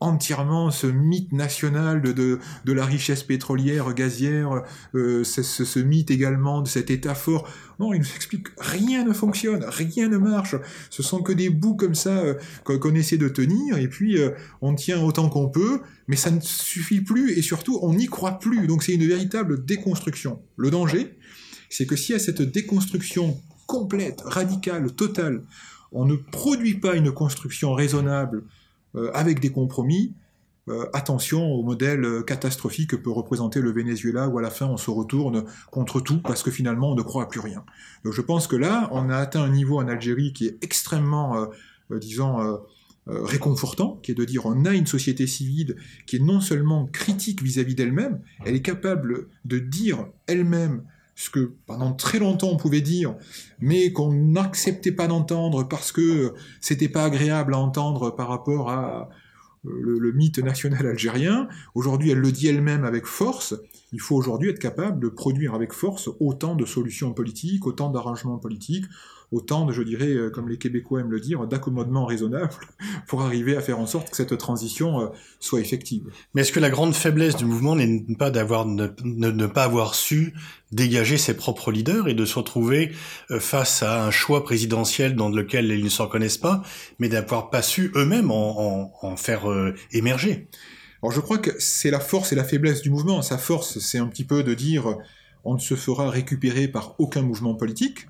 entièrement 0.00 0.70
ce 0.70 0.86
mythe 0.86 1.32
national 1.32 2.02
de, 2.02 2.12
de, 2.12 2.38
de, 2.64 2.72
la 2.72 2.84
richesse 2.84 3.22
pétrolière, 3.22 3.94
gazière, 3.94 4.62
ce, 4.94 5.22
ce, 5.22 5.78
mythe 5.78 6.10
également 6.10 6.62
de 6.62 6.68
cet 6.68 6.90
État 6.90 7.14
fort. 7.14 7.48
Il 7.92 7.98
nous 7.98 8.14
explique 8.14 8.46
rien 8.58 9.04
ne 9.04 9.12
fonctionne, 9.12 9.64
rien 9.64 10.08
ne 10.08 10.18
marche. 10.18 10.54
Ce 10.90 11.02
sont 11.02 11.22
que 11.22 11.32
des 11.32 11.50
bouts 11.50 11.74
comme 11.74 11.94
ça 11.94 12.18
euh, 12.18 12.34
qu'on 12.64 12.94
essaie 12.94 13.18
de 13.18 13.28
tenir, 13.28 13.78
et 13.78 13.88
puis 13.88 14.18
euh, 14.18 14.30
on 14.60 14.74
tient 14.74 15.02
autant 15.02 15.28
qu'on 15.28 15.48
peut, 15.48 15.80
mais 16.06 16.16
ça 16.16 16.30
ne 16.30 16.40
suffit 16.40 17.00
plus, 17.00 17.32
et 17.36 17.42
surtout 17.42 17.78
on 17.82 17.94
n'y 17.94 18.06
croit 18.06 18.38
plus. 18.38 18.66
Donc 18.66 18.84
c'est 18.84 18.92
une 18.92 19.06
véritable 19.06 19.64
déconstruction. 19.64 20.40
Le 20.56 20.70
danger, 20.70 21.18
c'est 21.68 21.86
que 21.86 21.96
si 21.96 22.14
à 22.14 22.18
cette 22.18 22.42
déconstruction 22.42 23.40
complète, 23.66 24.20
radicale, 24.24 24.92
totale, 24.92 25.42
on 25.90 26.04
ne 26.04 26.14
produit 26.14 26.74
pas 26.74 26.94
une 26.94 27.10
construction 27.10 27.74
raisonnable 27.74 28.44
euh, 28.94 29.10
avec 29.14 29.40
des 29.40 29.50
compromis, 29.50 30.14
euh, 30.68 30.86
attention 30.92 31.44
au 31.44 31.64
modèle 31.64 32.04
euh, 32.04 32.22
catastrophique 32.22 32.90
que 32.90 32.96
peut 32.96 33.10
représenter 33.10 33.60
le 33.60 33.72
Venezuela 33.72 34.28
où 34.28 34.38
à 34.38 34.42
la 34.42 34.50
fin 34.50 34.66
on 34.66 34.76
se 34.76 34.92
retourne 34.92 35.44
contre 35.72 36.00
tout 36.00 36.20
parce 36.20 36.44
que 36.44 36.52
finalement 36.52 36.92
on 36.92 36.94
ne 36.94 37.02
croit 37.02 37.24
à 37.24 37.26
plus 37.26 37.40
rien. 37.40 37.64
Donc 38.04 38.12
je 38.12 38.20
pense 38.20 38.46
que 38.46 38.54
là 38.54 38.88
on 38.92 39.10
a 39.10 39.16
atteint 39.16 39.42
un 39.42 39.48
niveau 39.48 39.80
en 39.80 39.88
Algérie 39.88 40.32
qui 40.32 40.46
est 40.46 40.62
extrêmement, 40.62 41.36
euh, 41.36 41.98
disons, 41.98 42.60
réconfortant, 43.06 43.98
qui 44.04 44.12
est 44.12 44.14
de 44.14 44.24
dire 44.24 44.46
on 44.46 44.64
a 44.64 44.72
une 44.72 44.86
société 44.86 45.26
civile 45.26 45.74
qui 46.06 46.16
est 46.16 46.20
non 46.20 46.40
seulement 46.40 46.86
critique 46.86 47.42
vis-à-vis 47.42 47.74
d'elle-même, 47.74 48.20
elle 48.46 48.54
est 48.54 48.62
capable 48.62 49.26
de 49.44 49.58
dire 49.58 50.06
elle-même 50.28 50.84
ce 51.16 51.28
que 51.28 51.54
pendant 51.66 51.92
très 51.92 52.20
longtemps 52.20 52.50
on 52.50 52.56
pouvait 52.56 52.80
dire, 52.80 53.16
mais 53.58 53.92
qu'on 53.92 54.12
n'acceptait 54.12 54.92
pas 54.92 55.08
d'entendre 55.08 55.64
parce 55.64 55.90
que 55.90 56.34
c'était 56.60 56.88
pas 56.88 57.04
agréable 57.04 57.54
à 57.54 57.58
entendre 57.58 58.10
par 58.14 58.28
rapport 58.28 58.70
à 58.70 59.10
le, 59.64 60.12
mythe 60.12 60.38
national 60.38 60.86
algérien. 60.86 61.48
Aujourd'hui, 61.74 62.10
elle 62.10 62.18
le 62.18 62.32
dit 62.32 62.48
elle-même 62.48 62.84
avec 62.84 63.06
force. 63.06 63.54
Il 63.92 64.00
faut 64.00 64.16
aujourd'hui 64.16 64.50
être 64.50 64.58
capable 64.58 65.00
de 65.00 65.08
produire 65.08 65.54
avec 65.54 65.72
force 65.72 66.10
autant 66.20 66.54
de 66.54 66.64
solutions 66.64 67.12
politiques, 67.12 67.66
autant 67.66 67.90
d'arrangements 67.90 68.38
politiques, 68.38 68.86
autant 69.32 69.64
de, 69.64 69.72
je 69.72 69.82
dirais, 69.82 70.10
euh, 70.10 70.30
comme 70.30 70.48
les 70.48 70.58
Québécois 70.58 71.00
aiment 71.00 71.10
le 71.10 71.18
dire, 71.18 71.46
d'accommodements 71.46 72.04
raisonnables 72.04 72.52
pour 73.08 73.22
arriver 73.22 73.56
à 73.56 73.60
faire 73.60 73.78
en 73.78 73.86
sorte 73.86 74.10
que 74.10 74.16
cette 74.16 74.36
transition 74.38 75.00
euh, 75.00 75.06
soit 75.40 75.60
effective. 75.60 76.04
Mais 76.34 76.42
est-ce 76.42 76.52
que 76.52 76.60
la 76.60 76.70
grande 76.70 76.94
faiblesse 76.94 77.36
du 77.36 77.46
mouvement 77.46 77.74
n'est 77.74 78.04
pas 78.18 78.30
d'avoir 78.30 78.66
ne, 78.66 78.88
ne, 79.02 79.46
pas 79.46 79.64
avoir 79.64 79.94
su 79.94 80.34
dégager 80.70 81.16
ses 81.16 81.34
propres 81.34 81.72
leaders 81.72 82.08
et 82.08 82.14
de 82.14 82.24
se 82.24 82.38
retrouver 82.38 82.92
euh, 83.30 83.40
face 83.40 83.82
à 83.82 84.04
un 84.04 84.10
choix 84.10 84.44
présidentiel 84.44 85.16
dans 85.16 85.30
lequel 85.30 85.66
ils 85.66 85.84
ne 85.84 85.88
s'en 85.88 86.06
connaissent 86.06 86.38
pas, 86.38 86.62
mais 86.98 87.08
d'avoir 87.08 87.50
pas 87.50 87.62
su 87.62 87.90
eux-mêmes 87.96 88.30
en, 88.30 88.92
en, 89.02 89.16
faire 89.16 89.42
émerger? 89.92 90.48
Alors 91.02 91.12
je 91.12 91.20
crois 91.20 91.38
que 91.38 91.50
c'est 91.58 91.90
la 91.90 92.00
force 92.00 92.32
et 92.32 92.36
la 92.36 92.44
faiblesse 92.44 92.82
du 92.82 92.90
mouvement. 92.90 93.22
Sa 93.22 93.38
force, 93.38 93.78
c'est 93.78 93.98
un 93.98 94.06
petit 94.06 94.24
peu 94.24 94.42
de 94.42 94.54
dire 94.54 94.96
on 95.44 95.54
ne 95.54 95.58
se 95.58 95.74
fera 95.74 96.10
récupérer 96.10 96.68
par 96.68 96.94
aucun 96.98 97.22
mouvement 97.22 97.54
politique. 97.54 98.06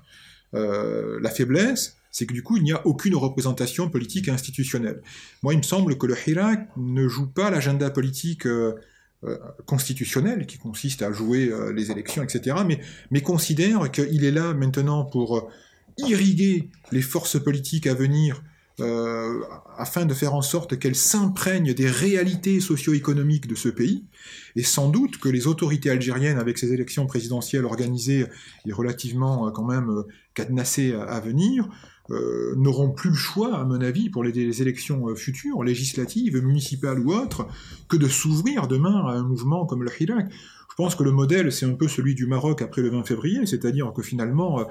Euh, 0.55 1.19
la 1.21 1.29
faiblesse, 1.29 1.97
c'est 2.11 2.25
que 2.25 2.33
du 2.33 2.43
coup, 2.43 2.57
il 2.57 2.63
n'y 2.63 2.73
a 2.73 2.85
aucune 2.85 3.15
représentation 3.15 3.89
politique 3.89 4.29
institutionnelle. 4.29 5.01
Moi, 5.41 5.53
il 5.53 5.57
me 5.57 5.63
semble 5.63 5.97
que 5.97 6.05
le 6.05 6.15
Hirak 6.27 6.69
ne 6.77 7.07
joue 7.07 7.27
pas 7.27 7.49
l'agenda 7.49 7.89
politique 7.89 8.45
euh, 8.45 8.75
euh, 9.23 9.37
constitutionnel, 9.65 10.45
qui 10.45 10.57
consiste 10.57 11.01
à 11.01 11.11
jouer 11.11 11.51
les 11.73 11.91
élections, 11.91 12.23
etc., 12.23 12.57
mais 13.09 13.21
considère 13.21 13.89
qu'il 13.89 14.25
est 14.25 14.31
là 14.31 14.53
maintenant 14.53 15.05
pour 15.05 15.49
irriguer 15.97 16.69
les 16.91 17.01
forces 17.01 17.41
politiques 17.41 17.87
à 17.87 17.93
venir 17.93 18.43
euh, 18.79 19.39
afin 19.77 20.05
de 20.05 20.15
faire 20.15 20.33
en 20.33 20.41
sorte 20.41 20.79
qu'elle 20.79 20.95
s'imprègne 20.95 21.75
des 21.75 21.87
réalités 21.87 22.59
socio-économiques 22.59 23.47
de 23.47 23.53
ce 23.53 23.69
pays, 23.69 24.05
et 24.55 24.63
sans 24.63 24.89
doute 24.89 25.19
que 25.19 25.29
les 25.29 25.45
autorités 25.45 25.91
algériennes, 25.91 26.39
avec 26.39 26.57
ces 26.57 26.73
élections 26.73 27.05
présidentielles 27.05 27.65
organisées 27.65 28.25
et 28.65 28.73
relativement 28.73 29.47
euh, 29.47 29.51
quand 29.51 29.65
même 29.65 29.89
euh, 29.89 30.03
cadenassées 30.33 30.93
à, 30.93 31.19
venir, 31.19 31.69
n'auront 32.57 32.91
plus 32.91 33.11
le 33.11 33.15
choix, 33.15 33.55
à 33.57 33.63
mon 33.63 33.79
avis, 33.79 34.09
pour 34.09 34.23
les, 34.23 34.61
élections 34.61 35.15
futures, 35.15 35.63
législatives, 35.63 36.43
municipales 36.43 36.99
ou 36.99 37.13
autres, 37.13 37.47
que 37.87 37.95
de 37.95 38.07
s'ouvrir 38.07 38.67
demain 38.67 39.05
à 39.07 39.11
un 39.13 39.23
mouvement 39.23 39.65
comme 39.65 39.83
le 39.83 39.91
Hirak. 39.99 40.29
Je 40.29 40.75
pense 40.75 40.95
que 40.95 41.03
le 41.03 41.11
modèle, 41.11 41.51
c'est 41.51 41.65
un 41.65 41.75
peu 41.75 41.87
celui 41.87 42.13
du 42.13 42.25
Maroc 42.25 42.61
après 42.61 42.81
le 42.81 42.89
20 42.89 43.03
février, 43.03 43.45
c'est-à-dire 43.45 43.93
que 43.93 44.01
finalement, 44.01 44.67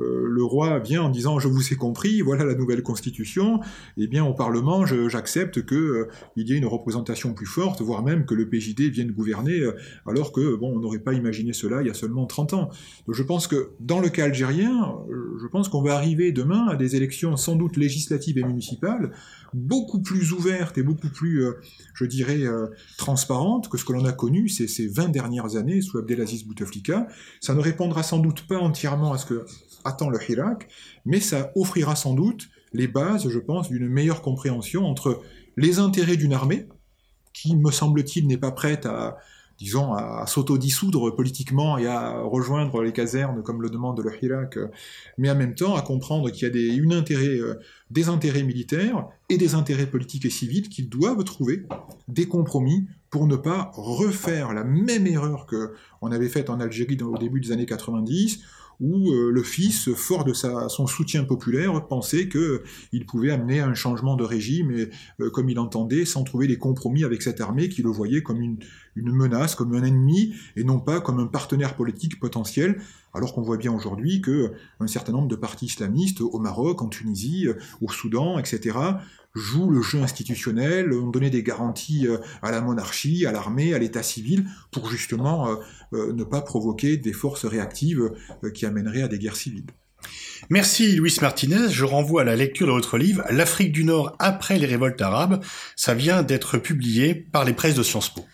euh, 0.00 0.26
le 0.28 0.42
roi 0.42 0.80
vient 0.80 1.02
en 1.02 1.08
disant 1.08 1.38
je 1.38 1.46
vous 1.46 1.72
ai 1.72 1.76
compris, 1.76 2.20
voilà 2.20 2.44
la 2.44 2.54
nouvelle 2.54 2.82
constitution, 2.82 3.60
et 3.96 4.04
eh 4.04 4.06
bien 4.08 4.24
au 4.24 4.34
Parlement 4.34 4.84
j'accepte 4.86 5.64
qu'il 5.64 5.76
euh, 5.76 6.08
y 6.36 6.52
ait 6.52 6.56
une 6.56 6.66
représentation 6.66 7.32
plus 7.32 7.46
forte, 7.46 7.80
voire 7.80 8.02
même 8.02 8.26
que 8.26 8.34
le 8.34 8.48
PJD 8.48 8.90
vienne 8.90 9.12
gouverner, 9.12 9.60
euh, 9.60 9.76
alors 10.06 10.32
que 10.32 10.56
bon 10.56 10.74
on 10.74 10.80
n'aurait 10.80 10.98
pas 10.98 11.12
imaginé 11.12 11.52
cela 11.52 11.80
il 11.80 11.86
y 11.86 11.90
a 11.90 11.94
seulement 11.94 12.26
30 12.26 12.54
ans. 12.54 12.70
Donc 13.06 13.14
je 13.14 13.22
pense 13.22 13.46
que 13.46 13.70
dans 13.78 14.00
le 14.00 14.08
cas 14.08 14.24
algérien, 14.24 14.96
je 15.40 15.46
pense 15.46 15.68
qu'on 15.68 15.82
va 15.82 15.94
arriver 15.94 16.32
demain 16.32 16.66
à 16.66 16.76
des 16.76 16.96
élections 16.96 17.36
sans 17.36 17.54
doute 17.54 17.76
législatives 17.76 18.38
et 18.38 18.44
municipales 18.44 19.12
beaucoup 19.52 20.02
plus 20.02 20.32
ouvertes 20.32 20.78
et 20.78 20.82
beaucoup 20.82 21.08
plus, 21.08 21.44
je 21.94 22.04
dirais, 22.04 22.42
transparentes 22.98 23.68
que 23.68 23.78
ce 23.78 23.84
que 23.84 23.92
l'on 23.92 24.04
a 24.04 24.12
connu 24.12 24.48
ces, 24.48 24.66
ces 24.66 24.88
20 24.88 25.10
dernières 25.10 25.54
années 25.54 25.80
sous 25.80 25.98
Abdelaziz 25.98 26.44
Bouteflika. 26.44 27.06
Ça 27.40 27.54
ne 27.54 27.60
répondra 27.60 28.02
sans 28.02 28.18
doute 28.18 28.48
pas 28.48 28.58
entièrement 28.58 29.12
à 29.12 29.18
ce 29.18 29.26
que 29.26 29.44
attend 29.84 30.10
le 30.10 30.18
Hirak, 30.26 30.68
mais 31.04 31.20
ça 31.20 31.52
offrira 31.54 31.96
sans 31.96 32.14
doute 32.14 32.48
les 32.72 32.88
bases, 32.88 33.28
je 33.28 33.38
pense, 33.38 33.68
d'une 33.68 33.88
meilleure 33.88 34.22
compréhension 34.22 34.86
entre 34.86 35.22
les 35.56 35.78
intérêts 35.78 36.16
d'une 36.16 36.32
armée, 36.32 36.66
qui, 37.32 37.56
me 37.56 37.70
semble-t-il, 37.70 38.26
n'est 38.26 38.38
pas 38.38 38.50
prête 38.50 38.86
à, 38.86 39.18
disons, 39.58 39.92
à 39.94 40.26
s'auto-dissoudre 40.26 41.14
politiquement 41.14 41.78
et 41.78 41.86
à 41.86 42.20
rejoindre 42.22 42.82
les 42.82 42.92
casernes 42.92 43.42
comme 43.42 43.62
le 43.62 43.70
demande 43.70 44.00
le 44.00 44.10
Hirak, 44.20 44.58
mais 45.18 45.30
en 45.30 45.36
même 45.36 45.54
temps 45.54 45.76
à 45.76 45.82
comprendre 45.82 46.30
qu'il 46.30 46.42
y 46.42 46.46
a 46.46 46.50
des, 46.50 46.80
euh, 46.80 48.08
intérêts 48.08 48.42
militaires 48.42 49.06
et 49.28 49.36
des 49.36 49.54
intérêts 49.54 49.86
politiques 49.86 50.24
et 50.24 50.30
civils 50.30 50.68
qui 50.68 50.82
doivent 50.82 51.22
trouver 51.24 51.66
des 52.08 52.26
compromis 52.26 52.86
pour 53.10 53.26
ne 53.26 53.36
pas 53.36 53.70
refaire 53.74 54.52
la 54.52 54.64
même 54.64 55.06
erreur 55.06 55.46
que 55.46 55.74
on 56.02 56.10
avait 56.10 56.28
faite 56.28 56.50
en 56.50 56.58
Algérie 56.58 56.98
au 57.02 57.16
début 57.16 57.40
des 57.40 57.52
années 57.52 57.66
90, 57.66 58.40
où 58.80 59.10
euh, 59.10 59.30
le 59.30 59.42
fils, 59.42 59.92
fort 59.94 60.24
de 60.24 60.32
son 60.32 60.86
soutien 60.86 61.24
populaire, 61.24 61.86
pensait 61.86 62.28
qu'il 62.28 63.06
pouvait 63.06 63.30
amener 63.30 63.60
un 63.60 63.74
changement 63.74 64.16
de 64.16 64.24
régime 64.24 64.70
et, 64.70 64.90
euh, 65.20 65.30
comme 65.30 65.48
il 65.48 65.58
entendait, 65.58 66.04
sans 66.04 66.24
trouver 66.24 66.46
des 66.46 66.58
compromis 66.58 67.04
avec 67.04 67.22
cette 67.22 67.40
armée 67.40 67.68
qui 67.68 67.82
le 67.82 67.90
voyait 67.90 68.22
comme 68.22 68.40
une, 68.40 68.58
une 68.96 69.12
menace, 69.12 69.54
comme 69.54 69.74
un 69.74 69.82
ennemi, 69.82 70.34
et 70.56 70.64
non 70.64 70.80
pas 70.80 71.00
comme 71.00 71.18
un 71.18 71.26
partenaire 71.26 71.76
politique 71.76 72.20
potentiel, 72.20 72.80
alors 73.12 73.32
qu'on 73.34 73.42
voit 73.42 73.56
bien 73.56 73.72
aujourd'hui 73.72 74.20
que 74.20 74.52
un 74.80 74.86
certain 74.86 75.12
nombre 75.12 75.28
de 75.28 75.36
partis 75.36 75.66
islamistes 75.66 76.20
au 76.20 76.38
Maroc, 76.38 76.82
en 76.82 76.88
Tunisie, 76.88 77.46
au 77.80 77.90
Soudan, 77.90 78.38
etc., 78.38 78.76
jouent 79.34 79.70
le 79.70 79.82
jeu 79.82 80.00
institutionnel, 80.02 80.92
ont 80.92 81.10
donné 81.10 81.30
des 81.30 81.42
garanties 81.42 82.06
euh, 82.06 82.18
à 82.42 82.50
la 82.50 82.60
monarchie, 82.60 83.26
à 83.26 83.32
l'armée, 83.32 83.74
à 83.74 83.78
l'état 83.78 84.02
civil, 84.02 84.46
pour 84.70 84.88
justement 84.88 85.48
euh, 85.48 85.56
euh, 85.92 86.12
ne 86.12 86.24
pas 86.24 86.40
provoquer 86.40 86.96
des 86.96 87.12
forces 87.12 87.44
réactives 87.44 88.12
qui 88.54 88.66
amèneraient 88.66 89.02
à 89.02 89.08
des 89.08 89.18
guerres 89.18 89.36
civiles. 89.36 89.66
Merci 90.50 90.96
Luis 90.96 91.16
Martinez. 91.22 91.70
Je 91.70 91.84
renvoie 91.84 92.22
à 92.22 92.24
la 92.24 92.36
lecture 92.36 92.66
de 92.66 92.72
votre 92.72 92.98
livre 92.98 93.24
L'Afrique 93.30 93.72
du 93.72 93.84
Nord 93.84 94.14
après 94.18 94.58
les 94.58 94.66
révoltes 94.66 95.00
arabes. 95.00 95.42
Ça 95.76 95.94
vient 95.94 96.22
d'être 96.22 96.58
publié 96.58 97.14
par 97.14 97.44
les 97.44 97.54
presses 97.54 97.74
de 97.74 97.82
Sciences 97.82 98.10
Po. 98.10 98.24